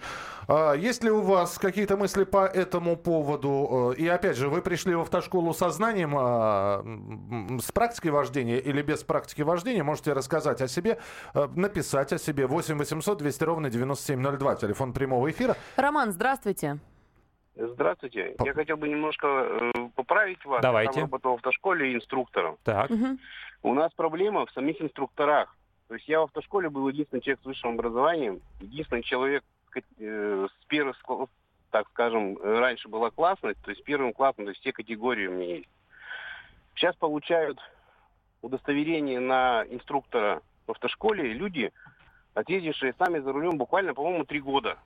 [0.47, 3.32] А, Есть ли у вас какие-то мысли по этому поводу?
[3.41, 6.83] Э, И опять же, вы пришли в автошколу со знанием, а,
[7.61, 9.83] с практикой вождения или без практики вождения?
[9.83, 10.99] Можете рассказать о себе,
[11.33, 12.47] э, написать о себе.
[12.47, 15.55] 8 800 200 ровно 9702, телефон прямого эфира.
[15.75, 16.79] Роман, здравствуйте.
[17.55, 18.35] Здравствуйте.
[18.43, 20.61] Я хотел бы немножко э, поправить вас.
[20.61, 20.99] Давайте.
[20.99, 22.57] Я работал в автошколе инструктором.
[22.63, 22.89] Так.
[22.89, 23.19] Мгм.
[23.61, 25.55] У нас проблема в самих инструкторах.
[25.87, 29.43] То есть я в автошколе был единственный человек с высшим образованием, единственный человек
[29.99, 30.97] э, с первых,
[31.73, 35.55] так скажем, раньше была классность, то есть первым классом, то есть все категории у меня
[35.55, 35.69] есть.
[36.75, 37.59] Сейчас получают
[38.43, 41.73] удостоверение на инструктора в автошколе люди,
[42.35, 44.77] отъездившие сами за рулем буквально, по-моему, три года.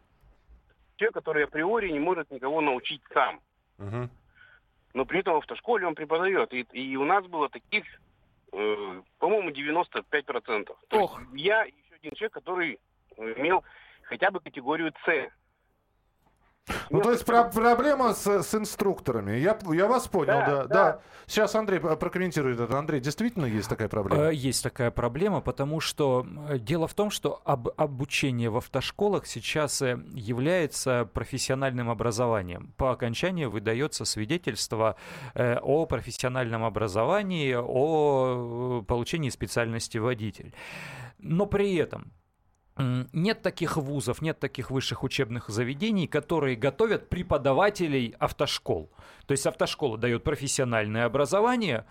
[0.95, 3.41] Человек, который априори не может никого научить сам.
[3.77, 4.09] Мгм.
[4.93, 6.53] но при этом в автошколе он преподает.
[6.53, 7.83] И, и у нас было таких,
[8.53, 10.73] э, по-моему, 95%.
[10.87, 11.19] То Ох.
[11.19, 12.79] есть я и еще один человек, который
[13.17, 13.65] имел
[14.03, 15.29] хотя бы категорию С.
[16.89, 19.37] Ну, то есть про- проблема с, с инструкторами.
[19.37, 20.67] Я, я вас понял, да, Да, да.
[20.67, 20.99] да.
[21.25, 22.77] Сейчас Андрей п- прокомментирует это.
[22.77, 24.23] Андрей, действительно есть такая проблема?
[24.29, 29.25] Э, Есть такая проблема, потому что э, дело в том, что об- обучение в автошколах
[29.27, 32.73] сейчас э, является профессиональным образованием.
[32.77, 34.95] По окончании выдается свидетельство
[35.35, 40.53] э, о профессиональном образовании, о э, получении специальности водитель.
[41.19, 42.11] Но при этом
[43.13, 48.91] нет таких вузов, нет таких высших учебных заведений, которые готовят преподавателей автошкол.
[49.25, 51.85] То есть автошкола дает профессиональное образование.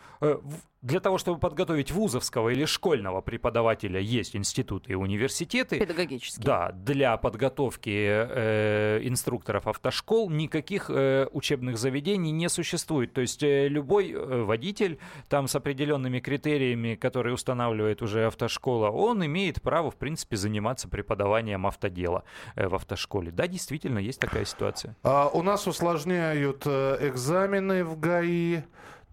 [0.82, 5.78] Для того, чтобы подготовить вузовского или школьного преподавателя, есть институты и университеты.
[5.78, 6.42] Педагогический.
[6.42, 13.14] Да, для подготовки э, инструкторов автошкол никаких э, учебных заведений не существует.
[13.14, 19.24] То есть э, любой э, водитель там с определенными критериями, которые устанавливает уже автошкола, он
[19.24, 22.22] имеет право, в принципе, заниматься преподаванием автодела
[22.54, 23.32] э, в автошколе.
[23.32, 24.94] Да, действительно, есть такая ситуация.
[25.02, 28.62] А, у нас усложняют э, экзамены в ГАИ.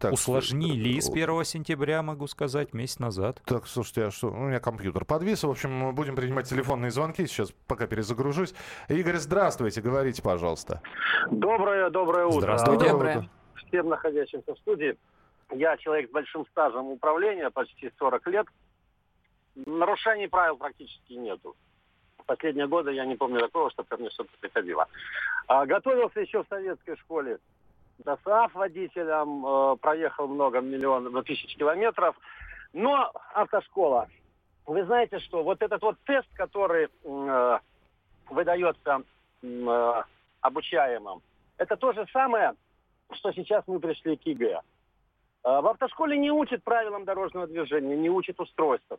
[0.04, 3.42] Так, Усложнили с э, 1 сентября, могу сказать, месяц назад.
[3.46, 4.28] Так, слушайте, а что?
[4.32, 5.46] У меня компьютер подвис.
[5.46, 8.54] В общем, мы будем принимать телефонные звонки сейчас, пока перезагружусь.
[8.90, 10.82] Игорь, здравствуйте, говорите, пожалуйста.
[11.32, 12.42] Доброе, доброе утро.
[12.58, 12.90] Здравствуйте.
[12.90, 13.30] Доброе.
[13.56, 14.98] Всем находящимся в студии.
[15.52, 18.48] Я человек с большим стажем управления, почти 40 лет.
[19.56, 21.56] Нарушений правил практически нету.
[22.26, 24.86] Последние годы я не помню такого, чтобы ко мне что-то приходило.
[25.48, 27.40] А, готовился еще в советской школе.
[28.00, 32.16] До САФ водителем, э, проехал много миллионов, ну, тысяч километров.
[32.74, 34.08] Но автошкола.
[34.66, 37.60] Вы знаете, что вот этот вот тест, который э,
[38.30, 39.04] выдается
[39.42, 40.04] э,
[40.42, 41.22] обучаемым,
[41.58, 42.54] это то же самое,
[43.12, 44.62] что сейчас мы пришли к ЕГЭ.
[45.44, 48.94] В автошколе не учат правилам дорожного движения, не учат устройств.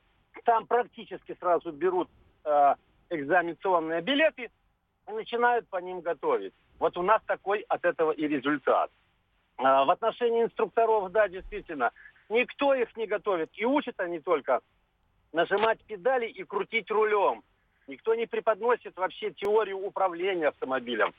[0.45, 2.09] Там практически сразу берут
[2.45, 2.75] э,
[3.09, 4.51] экзаменационные билеты
[5.09, 6.53] и начинают по ним готовить.
[6.79, 8.91] Вот у нас такой от этого и результат.
[9.57, 11.93] А, В отношении инструкторов, да, действительно,
[12.29, 13.51] никто их не готовит.
[13.55, 14.61] И учат они только
[15.33, 17.43] нажимать педали и крутить рулем.
[17.87, 21.13] Никто не преподносит вообще теорию управления автомобилем,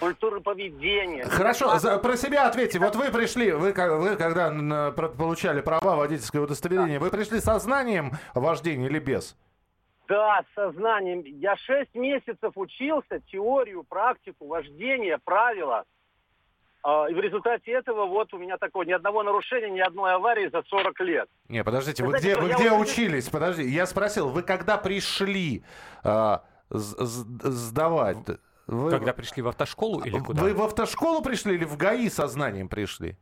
[0.00, 1.24] культуру поведения.
[1.24, 2.78] Хорошо, за- про себя ответьте.
[2.80, 8.86] Вот вы пришли, вы, вы когда получали права водительское удостоверение, вы пришли со знанием вождения
[8.86, 9.36] или без?
[10.10, 11.22] Да, с сознанием.
[11.24, 15.84] Я шесть месяцев учился, теорию, практику, вождение, правила.
[16.82, 20.48] А, И в результате этого вот у меня такое ни одного нарушения, ни одной аварии
[20.48, 21.28] за 40 лет.
[21.48, 23.28] Не, подождите, вы Вы где, знаете, вы где вот- учились?
[23.28, 25.62] Подожди, я спросил, вы когда пришли
[26.02, 28.16] а, с- с- сдавать?
[28.66, 30.42] Вы, Когда пришли в автошколу или куда?
[30.42, 33.16] вы в автошколу пришли или в ГАИ со знанием пришли?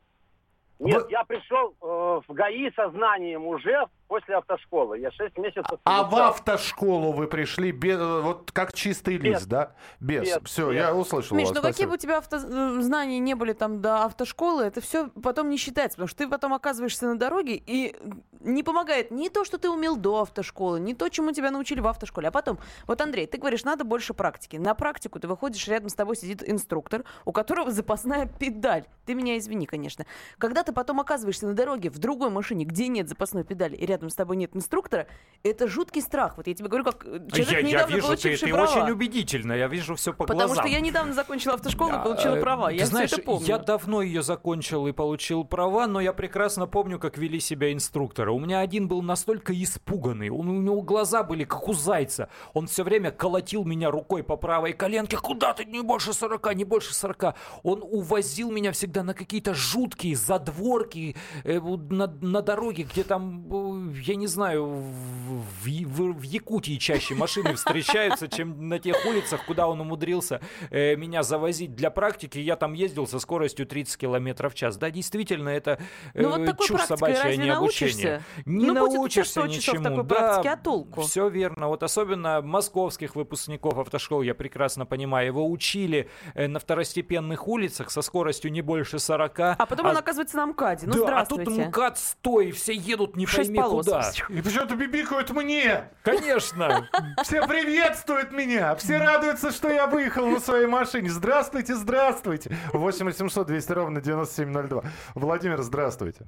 [0.78, 4.98] Нет, Вы- я пришел э, в ГАИ со знанием уже после автошколы.
[4.98, 5.78] Я шесть месяцев...
[5.84, 9.46] А в автошколу вы пришли без, вот как чистый лист, Без.
[9.46, 9.72] да?
[10.00, 10.24] Без.
[10.24, 10.76] Без, Все, без.
[10.76, 11.56] я услышал Миш, вас.
[11.56, 12.38] ну какие бы у тебя авто...
[12.38, 16.28] э, знания не были там до автошколы, это все потом не считается, потому что ты
[16.28, 17.94] потом оказываешься на дороге, и
[18.40, 21.86] не помогает ни то, что ты умел до автошколы, ни то, чему тебя научили в
[21.86, 22.28] автошколе.
[22.28, 24.56] А потом, вот, Андрей, ты говоришь, надо больше практики.
[24.56, 28.86] На практику ты выходишь, рядом с тобой сидит инструктор, у которого запасная педаль.
[29.06, 30.06] Ты меня извини, конечно.
[30.38, 33.97] Когда ты потом оказываешься на дороге в другой машине, где нет запасной педали, и рядом
[34.08, 35.06] с тобой нет инструктора,
[35.42, 36.36] это жуткий страх.
[36.36, 38.70] Вот я тебе говорю, как э, человек, я, я недавно вижу, ты, получивший ты права.
[38.82, 40.64] очень убедительно, я вижу все по Потому глазам.
[40.64, 42.68] что я недавно закончила автошколу и А, получила э, права.
[42.68, 43.46] ты Я знаешь, это помню.
[43.46, 48.32] я давно ее закончил и получил права, но я прекрасно помню, как вели себя инструкторы.
[48.32, 52.28] У меня один был настолько испуганный, он, у него глаза были как у зайца.
[52.54, 55.16] Он все время колотил меня рукой по правой коленке.
[55.16, 55.64] Куда ты?
[55.64, 57.34] Не больше 40, не больше 40.
[57.62, 64.14] Он увозил меня всегда на какие-то жуткие задворки э, на, на дороге, где там я
[64.16, 69.80] не знаю, в, в- в Якутии чаще машины встречаются, чем на тех улицах, куда он
[69.80, 72.38] умудрился э, меня завозить для практики.
[72.38, 74.76] Я там ездил со скоростью 30 километров в час.
[74.76, 75.78] Да, действительно, это
[76.14, 78.22] э, Ну вот такой чушь собачья, а не обучение.
[78.44, 79.84] Не Ну, будет научишься 100 часов ничему.
[79.84, 81.00] такой да, практики, а толку?
[81.02, 81.68] Все верно.
[81.68, 88.02] Вот особенно московских выпускников автошкол, я прекрасно понимаю, его учили э, на второстепенных улицах со
[88.02, 89.40] скоростью не больше 40.
[89.40, 90.86] А потом он оказывается на МКАДе.
[90.86, 91.46] Ну, да, а тут.
[91.46, 93.77] МКАД стой, все едут не пойми полос.
[93.84, 94.10] Куда.
[94.28, 95.90] И почему-то бибикают мне.
[96.02, 96.88] Конечно.
[97.22, 98.74] Все приветствуют меня.
[98.76, 101.08] Все радуются, что я выехал на своей машине.
[101.08, 102.56] Здравствуйте, здравствуйте.
[102.72, 104.82] 8 800 200 ровно 9702.
[105.14, 106.26] Владимир, здравствуйте.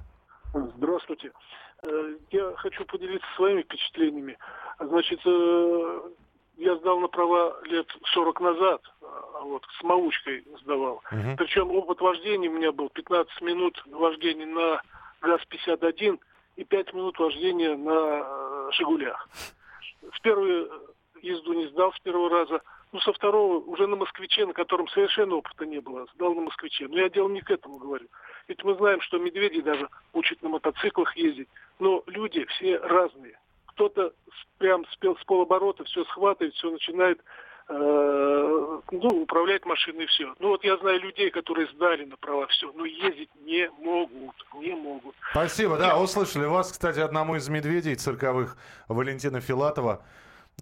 [0.76, 1.32] Здравствуйте.
[1.82, 4.36] Э, Я хочу поделиться своими впечатлениями.
[4.78, 6.00] Значит, э,
[6.56, 8.82] я сдал на права лет 40 назад,
[9.34, 11.02] а вот с маучкой сдавал.
[11.10, 11.36] Мгм.
[11.36, 14.82] Причем опыт вождения у меня был 15 минут вождения на
[15.22, 16.18] ГАЗ-51
[16.56, 19.28] и 5 минут вождения на э, «Жигулях».
[20.12, 20.70] В первую
[21.22, 22.60] езду не сдал с первого раза.
[22.92, 26.88] Ну, со второго уже на «Москвиче», на котором совершенно опыта не было, сдал на «Москвиче».
[26.88, 28.08] Но я дело не к этому говорю.
[28.48, 31.48] Ведь мы знаем, что медведи даже учат на мотоциклах ездить.
[31.78, 33.38] Но люди все разные.
[33.66, 34.12] Кто-то
[34.58, 37.20] прям с, с полоборота все схватывает, все начинает
[37.70, 40.34] ну, управлять машиной и все.
[40.38, 44.74] Ну вот я знаю людей, которые сдали на права все, но ездить не могут, не
[44.74, 45.14] могут.
[45.30, 46.72] Спасибо, да, услышали вас.
[46.72, 48.56] Кстати, одному из медведей цирковых,
[48.88, 50.04] Валентина Филатова,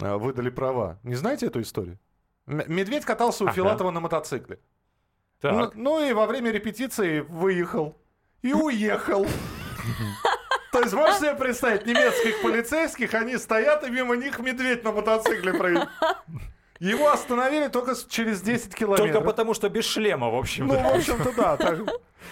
[0.03, 0.99] э, выдали права.
[1.03, 1.99] Не знаете эту историю?
[2.47, 3.57] Медведь катался у Ага.
[3.57, 4.59] Филатова на мотоцикле.
[5.43, 5.75] Ну, Так.
[5.75, 7.97] ну и во время репетиции выехал.
[8.43, 9.27] И уехал.
[10.73, 15.55] То есть можешь себе представить, немецких полицейских, они стоят, и мимо них медведь на мотоцикле
[15.55, 15.89] проедет.
[16.81, 19.13] Его остановили только через 10 километров.
[19.13, 20.67] Только потому, что без шлема, в общем.
[20.69, 21.57] Ну, в общем-то, да.
[21.57, 21.79] так.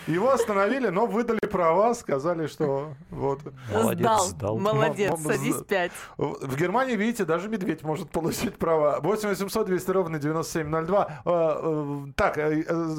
[0.07, 3.41] Его остановили, но выдали права, сказали, что вот.
[3.73, 4.27] Молодец, Сдал.
[4.27, 4.59] сдал.
[4.59, 5.93] Молодец, М- м- садись пять.
[6.17, 9.01] В Германии, видите, даже медведь может получить права.
[9.01, 11.23] 8 800 200 ровно 9702.
[11.25, 12.39] Э, э, Так,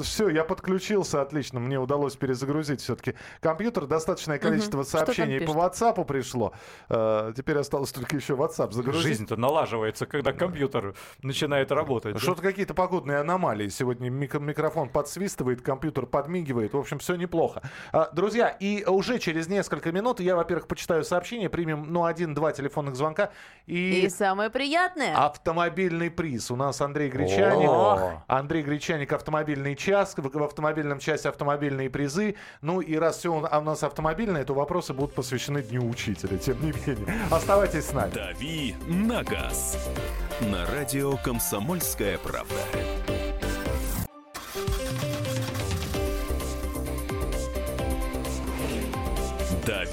[0.02, 1.60] все, я подключился, отлично.
[1.60, 3.86] Мне удалось перезагрузить все-таки компьютер.
[3.86, 5.52] Достаточное количество там сообщений по?
[5.52, 6.52] WhatsApp пришло.
[6.88, 9.02] Э, Теперь осталось только еще WhatsApp загрузить.
[9.02, 12.14] Жизнь-то налаживается, когда компьютер начинает работать.
[12.14, 12.20] да?
[12.20, 13.68] Что-то какие-то погодные аномалии.
[13.68, 16.74] Сегодня мик- микрофон подсвистывает, компьютер подмигивает.
[16.78, 17.62] В общем, все неплохо.
[17.92, 22.96] А, Друзья, и уже через несколько минут я, во-первых, почитаю сообщение, примем, ну, один-два телефонных
[22.96, 23.30] звонка.
[23.66, 25.16] И, И самое приятное.
[25.16, 26.50] автомобильный приз.
[26.50, 28.22] У нас Андрей Гречаник.
[28.26, 30.14] Андрей Гречаник, автомобильный час.
[30.16, 32.36] В, в автомобильном часе автомобильные призы.
[32.62, 36.38] Ну и раз все у нас автомобильное, то вопросы будут посвящены Дню Учителя.
[36.38, 37.14] Тем не менее.
[37.30, 38.12] Оставайтесь с нами.
[38.12, 39.76] «Дави на газ»
[40.40, 42.54] на радио «Комсомольская правда».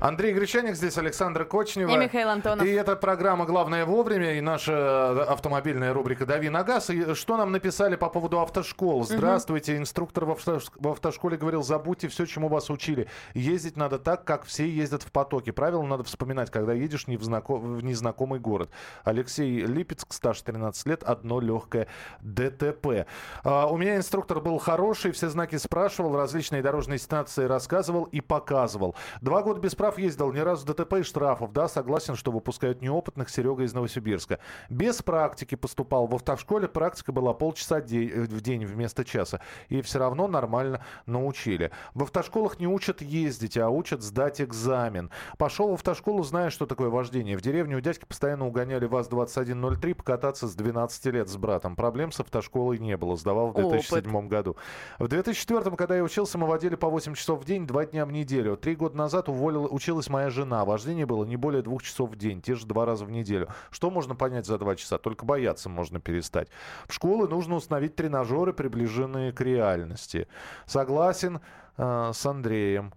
[0.00, 1.90] Андрей Гречаник, здесь Александра Кочнева.
[1.90, 2.64] И Михаил Антонов.
[2.64, 6.90] И это программа «Главное вовремя» и наша э, автомобильная рубрика «Дави на газ».
[6.90, 9.02] И что нам написали по поводу автошкол?
[9.04, 13.08] Здравствуйте, инструктор в авто- в автошколе говорил, забудьте все, чему вас учили.
[13.34, 15.52] Ездить надо так, как все ездят в потоке.
[15.52, 18.70] Правила надо вспоминать, когда едешь не в, знако- в незнакомый город.
[19.02, 21.88] Алексей Липецк, стаж 13 лет, одно легкое
[22.20, 23.06] ДТП.
[23.42, 28.94] А, у меня инструктор был хороший, все знаки спрашивал, различные дорожные ситуации рассказывал и показывал.
[29.20, 31.52] Два года без прав ездил, ни разу ДТП и штрафов.
[31.52, 33.30] Да, согласен, что выпускают неопытных.
[33.30, 34.40] Серега из Новосибирска.
[34.68, 36.06] Без практики поступал.
[36.06, 39.40] В автошколе практика была полчаса де- в день вместо часа.
[39.68, 41.70] И все равно нормально научили.
[41.94, 45.10] В автошколах не учат ездить, а учат сдать экзамен.
[45.38, 47.38] Пошел в автошколу, зная, что такое вождение.
[47.38, 51.76] В деревне у дядьки постоянно угоняли ВАЗ-2103 покататься с 12 лет с братом.
[51.76, 53.16] Проблем с автошколой не было.
[53.16, 53.70] Сдавал в Опыт.
[53.70, 54.56] 2007 году.
[54.98, 58.12] В 2004, когда я учился, мы водили по 8 часов в день, 2 дня в
[58.12, 58.56] неделю.
[58.56, 60.64] Три года назад уволила, училась моя жена.
[60.64, 63.48] Вождение было не более двух часов в день, те же два раза в неделю.
[63.70, 64.98] Что можно понять за два часа?
[64.98, 66.48] Только бояться можно перестать.
[66.86, 70.26] В школы нужно установить тренажеры, приближенные к реальности.
[70.66, 71.40] Согласен
[71.76, 72.92] э, с Андреем.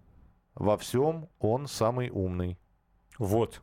[0.54, 2.58] Во всем он самый умный.
[3.18, 3.62] Вот.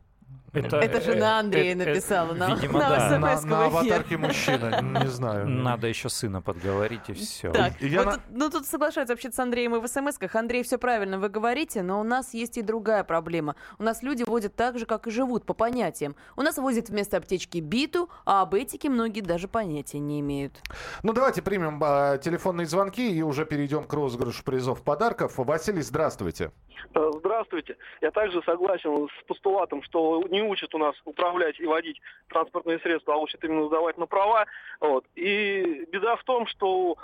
[0.52, 3.18] Это жена э, Андрея э, э, написала нам Видимо, на да.
[3.18, 5.46] На, на аватарке мужчина, не знаю.
[5.46, 7.52] Надо еще сына подговорить и все.
[7.52, 10.34] Так, Я вот на- тут- ну тут соглашаются вообще с Андреем и в смс-ках.
[10.34, 13.54] Андрей, все правильно вы говорите, но у нас есть и другая проблема.
[13.78, 16.16] У нас люди водят так же, как и живут, по понятиям.
[16.36, 20.60] У нас возят вместо аптечки биту, а об этике многие даже понятия не имеют.
[21.02, 25.34] Ну, давайте примем а, телефонные звонки и уже перейдем к розыгрышу призов подарков.
[25.36, 26.50] Василий, здравствуйте.
[26.94, 27.76] Э, Здравствуйте.
[28.00, 33.14] Я также согласен с постулатом, что не учат у нас управлять и водить транспортные средства,
[33.14, 34.46] а учат именно сдавать на права.
[34.80, 35.04] Вот.
[35.14, 36.96] И беда в том, что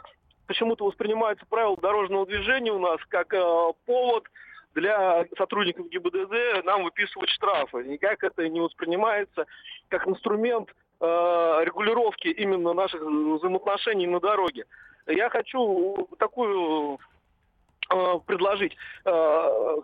[0.46, 4.24] почему-то воспринимаются правила дорожного движения у нас как э, повод
[4.74, 7.84] для сотрудников ГИБДД нам выписывать штрафы.
[7.84, 9.46] Никак это не воспринимается
[9.88, 10.68] как инструмент
[11.00, 11.04] э,
[11.64, 14.66] регулировки именно наших взаимоотношений на дороге.
[15.06, 16.98] Я хочу такую
[18.26, 19.76] предложить э,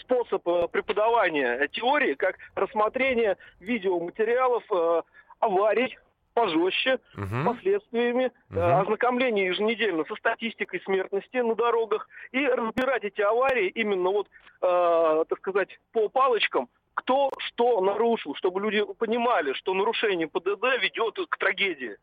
[0.00, 5.02] способ э, преподавания теории, как рассмотрение видеоматериалов э,
[5.40, 5.96] аварий
[6.34, 13.68] пожестче, с последствиями, э, ознакомление еженедельно со статистикой смертности на дорогах и разбирать эти аварии
[13.68, 14.28] именно вот,
[14.62, 16.68] э, так сказать, по палочкам,
[16.98, 21.96] кто что нарушил, чтобы люди понимали, что нарушение ПДД ведет к трагедии.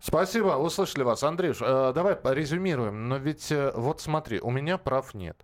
[0.00, 1.22] Спасибо, услышали вас.
[1.22, 3.08] Андрюш, э, давай резюмируем.
[3.08, 5.36] Но ведь э, вот смотри, у меня прав нет.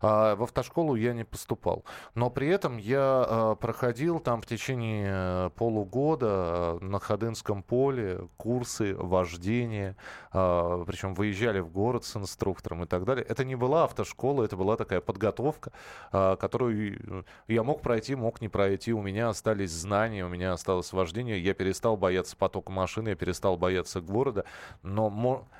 [0.00, 1.84] А, в автошколу я не поступал.
[2.14, 8.28] Но при этом я э, проходил там в течение э, полугода э, на Ходынском поле
[8.36, 9.96] курсы вождения.
[10.32, 13.24] э, Причем выезжали в город с инструктором и так далее.
[13.28, 15.72] Это не была автошкола, это была такая подготовка,
[16.10, 18.92] которую я мог пройти, мог не пройти.
[18.92, 21.42] У меня остались знания, у меня осталось вождение.
[21.42, 24.44] Я перестал бояться потока машин, я перестал бояться города.
[24.82, 25.10] Но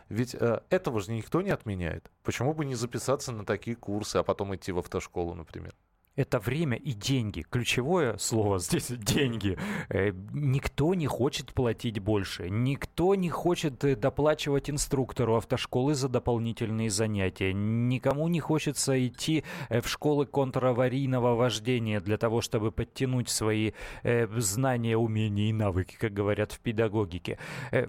[0.08, 2.10] ведь э, этого же никто не отменяет.
[2.22, 5.74] Почему бы не записаться на такие курсы, а потом идти в автошколу, например?
[6.18, 7.44] Это время и деньги.
[7.48, 9.56] Ключевое слово здесь деньги.
[9.88, 12.50] Э, Никто не хочет платить больше.
[12.50, 17.52] Никто не хочет э, доплачивать инструктору автошколы за дополнительные занятия.
[17.52, 24.96] Никому не хочется идти э, в школы контраварийного вождения для того, чтобы подтянуть свои знания,
[24.96, 27.38] умения и навыки, как говорят в педагогике.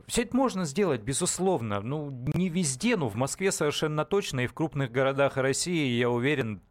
[0.06, 1.82] Все это можно сделать, безусловно.
[1.82, 6.62] Ну, не везде, но в Москве совершенно точно и в крупных городах России, я уверен,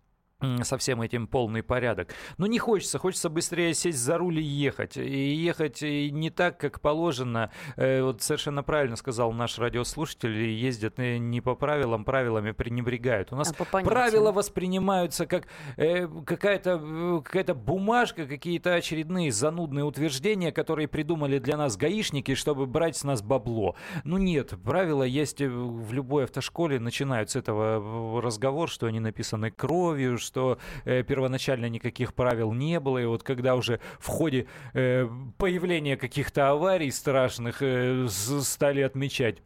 [0.63, 2.15] со всем этим полный порядок.
[2.37, 4.97] Но не хочется, хочется быстрее сесть за руль и ехать.
[4.97, 7.51] И ехать не так, как положено.
[7.77, 13.33] Э, Вот совершенно правильно сказал наш радиослушатель, ездят э, не по правилам, правилами пренебрегают.
[13.33, 20.87] У нас А правила воспринимаются как э, какая-то какая-то бумажка, какие-то очередные занудные утверждения, которые
[20.87, 23.75] придумали для нас гаишники, чтобы брать с нас бабло.
[24.05, 26.79] Ну нет, правила есть в любой автошколе.
[26.79, 32.99] Начинают с этого разговор, что они написаны кровью, что э, первоначально никаких правил не было.
[32.99, 35.09] И вот когда уже в ходе э,
[35.39, 39.39] появления каких-то аварий страшных э, стали отмечать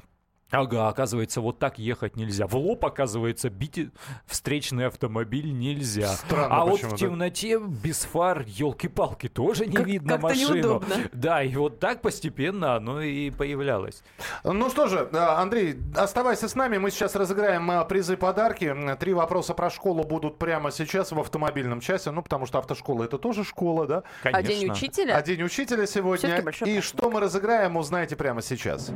[0.53, 2.47] Ага, оказывается, вот так ехать нельзя.
[2.47, 3.89] В лоб, оказывается, бить
[4.27, 6.09] встречный автомобиль нельзя.
[6.09, 10.55] Странно а вот в темноте без фар, елки-палки, тоже не Как- видно как-то машину.
[10.55, 10.97] неудобно.
[11.15, 14.03] Да, и вот так постепенно оно и появлялось.
[14.45, 16.77] Ну что же, э, Андрей, оставайся с нами.
[16.77, 18.77] Мы сейчас разыграем э, призы подарки.
[19.01, 22.11] Три вопроса про школу будут прямо сейчас в автомобильном часе.
[22.11, 24.03] Ну, потому что автошкола это тоже школа, да?
[24.23, 24.39] Конечно.
[24.39, 25.17] А день учителя?
[25.17, 26.37] А день учителя сегодня.
[26.37, 26.85] И праздник.
[26.85, 28.91] что мы разыграем, узнаете прямо сейчас.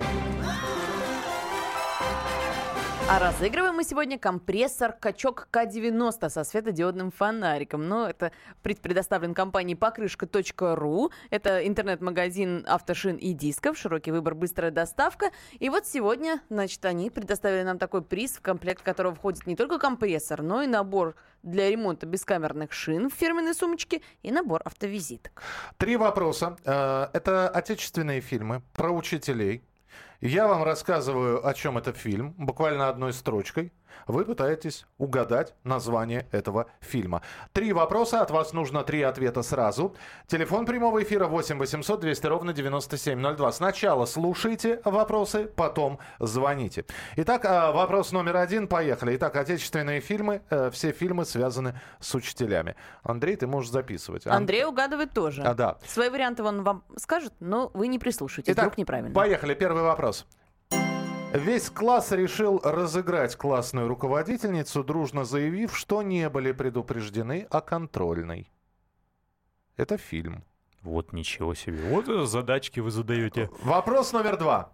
[3.09, 7.87] А разыгрываем мы сегодня компрессор качок К-90 со светодиодным фонариком.
[7.87, 8.33] Но это
[8.63, 11.13] пред- предоставлен компанией покрышка.ру.
[11.31, 13.79] Это интернет-магазин автошин и дисков.
[13.79, 15.31] Широкий выбор, быстрая доставка.
[15.61, 19.79] И вот сегодня, значит, они предоставили нам такой приз, в комплект которого входит не только
[19.79, 25.43] компрессор, но и набор для ремонта бескамерных шин в фирменной сумочке и набор автовизиток.
[25.77, 26.57] Три вопроса.
[26.65, 29.63] Э, Это отечественные фильмы про учителей.
[30.21, 33.73] Я вам рассказываю, о чем это фильм, буквально одной строчкой.
[34.07, 37.23] Вы пытаетесь угадать название этого фильма.
[37.53, 39.97] Три вопроса, от вас нужно три ответа сразу.
[40.27, 43.53] Телефон прямого эфира 8 800 200 ровно 9702.
[43.53, 46.85] Сначала слушайте вопросы, потом звоните.
[47.17, 49.17] Итак, а, вопрос номер один, поехали.
[49.17, 52.77] Итак, отечественные фильмы, э, все фильмы связаны с учителями.
[53.03, 54.27] Андрей, ты можешь записывать.
[54.27, 55.43] Ан- Андрей угадывает тоже.
[55.43, 55.79] А, да.
[55.87, 59.13] Свои варианты он вам скажет, но вы не прислушайтесь, Итак, вдруг неправильно.
[59.15, 59.55] поехали.
[59.55, 60.06] Первый вопрос.
[61.33, 68.51] Весь класс решил разыграть классную руководительницу, дружно заявив, что не были предупреждены о контрольной.
[69.77, 70.45] Это фильм.
[70.83, 71.91] Вот ничего себе.
[71.91, 73.51] Вот э, задачки вы задаете.
[73.63, 74.73] Вопрос номер два.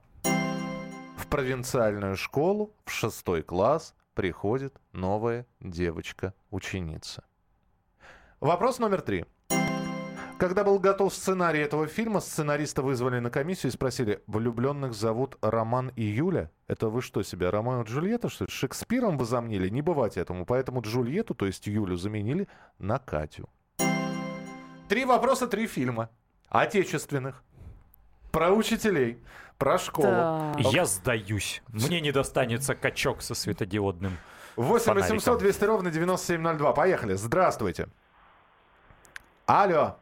[1.16, 7.24] В провинциальную школу в шестой класс приходит новая девочка-ученица.
[8.41, 9.24] Вопрос номер три.
[10.43, 15.93] Когда был готов сценарий этого фильма, сценариста вызвали на комиссию и спросили, влюбленных зовут Роман
[15.95, 16.51] и Юля?
[16.66, 18.51] Это вы что себя, Ромео и Джульетта, что ли?
[18.51, 19.68] Шекспиром возомнили?
[19.68, 20.45] Не бывать этому.
[20.45, 22.49] Поэтому Джульетту, то есть Юлю, заменили
[22.80, 23.49] на Катю.
[24.88, 26.11] Три вопроса, три фильма.
[26.49, 27.45] Отечественных.
[28.32, 29.22] Про учителей.
[29.59, 30.09] Про школу.
[30.09, 30.59] Так.
[30.72, 31.62] Я сдаюсь.
[31.68, 34.18] Мне не достанется качок со светодиодным
[34.57, 35.38] 8 800 фонариком.
[35.38, 36.72] 200 ровно 9702.
[36.72, 37.14] Поехали.
[37.14, 37.86] Здравствуйте.
[39.47, 40.01] Алло.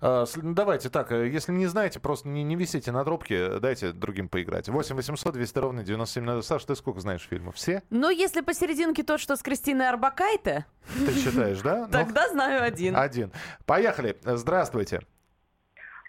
[0.00, 3.58] Э, с- ну, Давайте так, э, если не знаете, просто не, не висите на трубке,
[3.58, 4.68] дайте другим поиграть.
[4.68, 6.42] 8 800 200 ровно 9702.
[6.42, 7.54] Саш, ты сколько знаешь фильмов?
[7.56, 7.82] Все?
[7.90, 11.86] Но если посерединке тот, что с Кристиной Арбакайте, Ты считаешь, да?
[11.86, 12.96] Ну, тогда знаю один.
[12.96, 13.32] Один.
[13.66, 14.16] Поехали.
[14.24, 15.00] Э, Здравствуйте.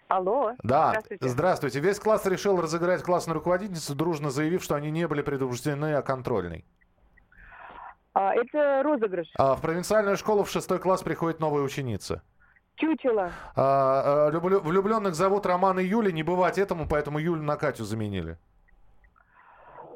[0.07, 0.53] Алло.
[0.63, 1.27] Да, Здравствуйте.
[1.29, 1.79] здравствуйте.
[1.81, 6.65] Весь класс решил разыграть классную руководительницу, дружно заявив, что они не были предупреждены о контрольной.
[8.13, 9.27] А, это розыгрыш.
[9.37, 12.23] А в провинциальную школу в шестой класс приходит новая ученица.
[12.79, 13.31] Чучело.
[13.55, 18.37] А, а, влюбленных зовут Роман и Юля, не бывать этому, поэтому Юлю на Катю заменили.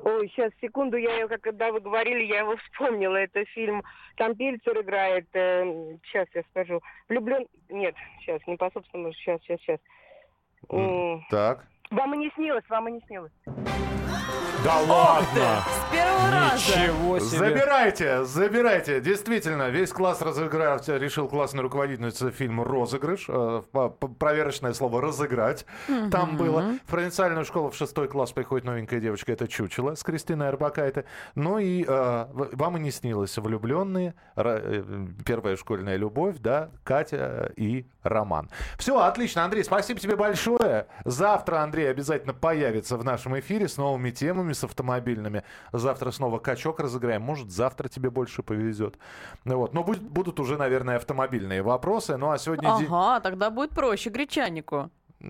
[0.04, 3.16] Ой, сейчас, секунду, я как когда вы говорили, я его вспомнила.
[3.16, 3.84] Это фильм,
[4.18, 5.28] там Пельцер играет.
[5.32, 6.82] сейчас я скажу.
[7.08, 7.48] Влюблен...
[7.70, 9.80] Нет, сейчас, не по собственному, сейчас, сейчас, сейчас.
[11.30, 11.66] Так.
[11.90, 13.32] Вам и не снилось, вам и не снилось.
[14.64, 15.62] Да ладно!
[15.68, 16.56] С первого раза.
[16.56, 17.38] Ничего себе.
[17.38, 19.02] Забирайте, забирайте.
[19.02, 23.26] Действительно, весь класс разыграл, решил классный руководительница фильм «Розыгрыш».
[23.28, 23.62] Э,
[24.20, 25.66] Проверочное слово «разыграть».
[26.12, 26.76] Там было.
[26.86, 29.34] В провинциальную школу в шестой класс приходит новенькая девочка.
[29.34, 31.04] Это Чучело с Кристиной Арбакайте.
[31.36, 34.14] Ну и э, вам и не снилось влюбленные.
[34.38, 34.84] э,
[35.26, 38.50] Первая школьная любовь, да, Катя и Роман.
[38.78, 40.88] Все, отлично, Андрей, спасибо тебе большое.
[41.04, 44.23] Завтра Андрей обязательно появится в нашем эфире с новыми темами,
[44.54, 45.44] с автомобильными.
[45.72, 47.22] Завтра снова качок разыграем.
[47.22, 48.98] Может, завтра тебе больше повезет.
[49.44, 49.74] Ну Вот.
[49.74, 52.18] Но будет- будут уже, наверное, автомобильные вопросы.
[52.18, 54.90] Ну а сегодня день- Ага, тогда будет проще гречанику.
[55.22, 55.26] У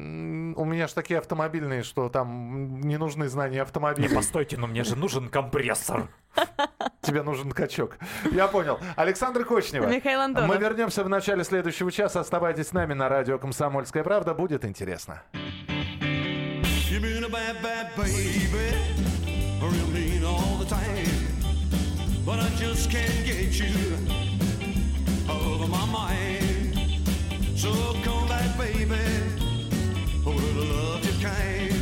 [0.66, 4.16] меня же такие автомобильные, что там не нужны знания Не, автомобилей.
[4.16, 6.08] постойте, но мне же нужен компрессор.
[7.02, 7.98] Тебе нужен качок.
[8.32, 8.80] Я понял.
[8.96, 9.86] Александр Кочнева.
[9.88, 10.50] Михаил Антонов.
[10.50, 12.22] Мы вернемся в начале следующего часа.
[12.22, 14.34] Оставайтесь с нами на радио «Комсомольская правда».
[14.34, 15.22] Будет интересно.
[16.90, 18.73] You've been a bad, bad baby,
[22.26, 23.98] But I just can't get you
[25.30, 27.02] over my mind.
[27.56, 27.72] So
[28.02, 28.96] come back, baby,
[30.26, 31.76] with a love you kind.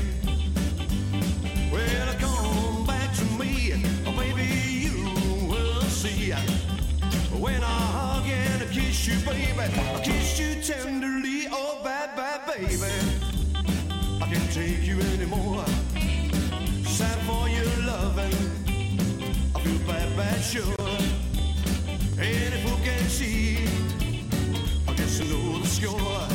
[1.72, 4.48] Well, come back to me, oh, baby,
[4.82, 6.32] you will see.
[7.40, 12.48] When I hug and I kiss you, baby, I kiss you tenderly, oh, bad, bad
[12.48, 12.92] baby.
[14.20, 15.66] I can't take you anymore.
[16.84, 18.61] Sad for your loving.
[20.18, 20.42] Bad.
[22.20, 23.66] And if who can see,
[24.88, 26.31] I guess you know the score.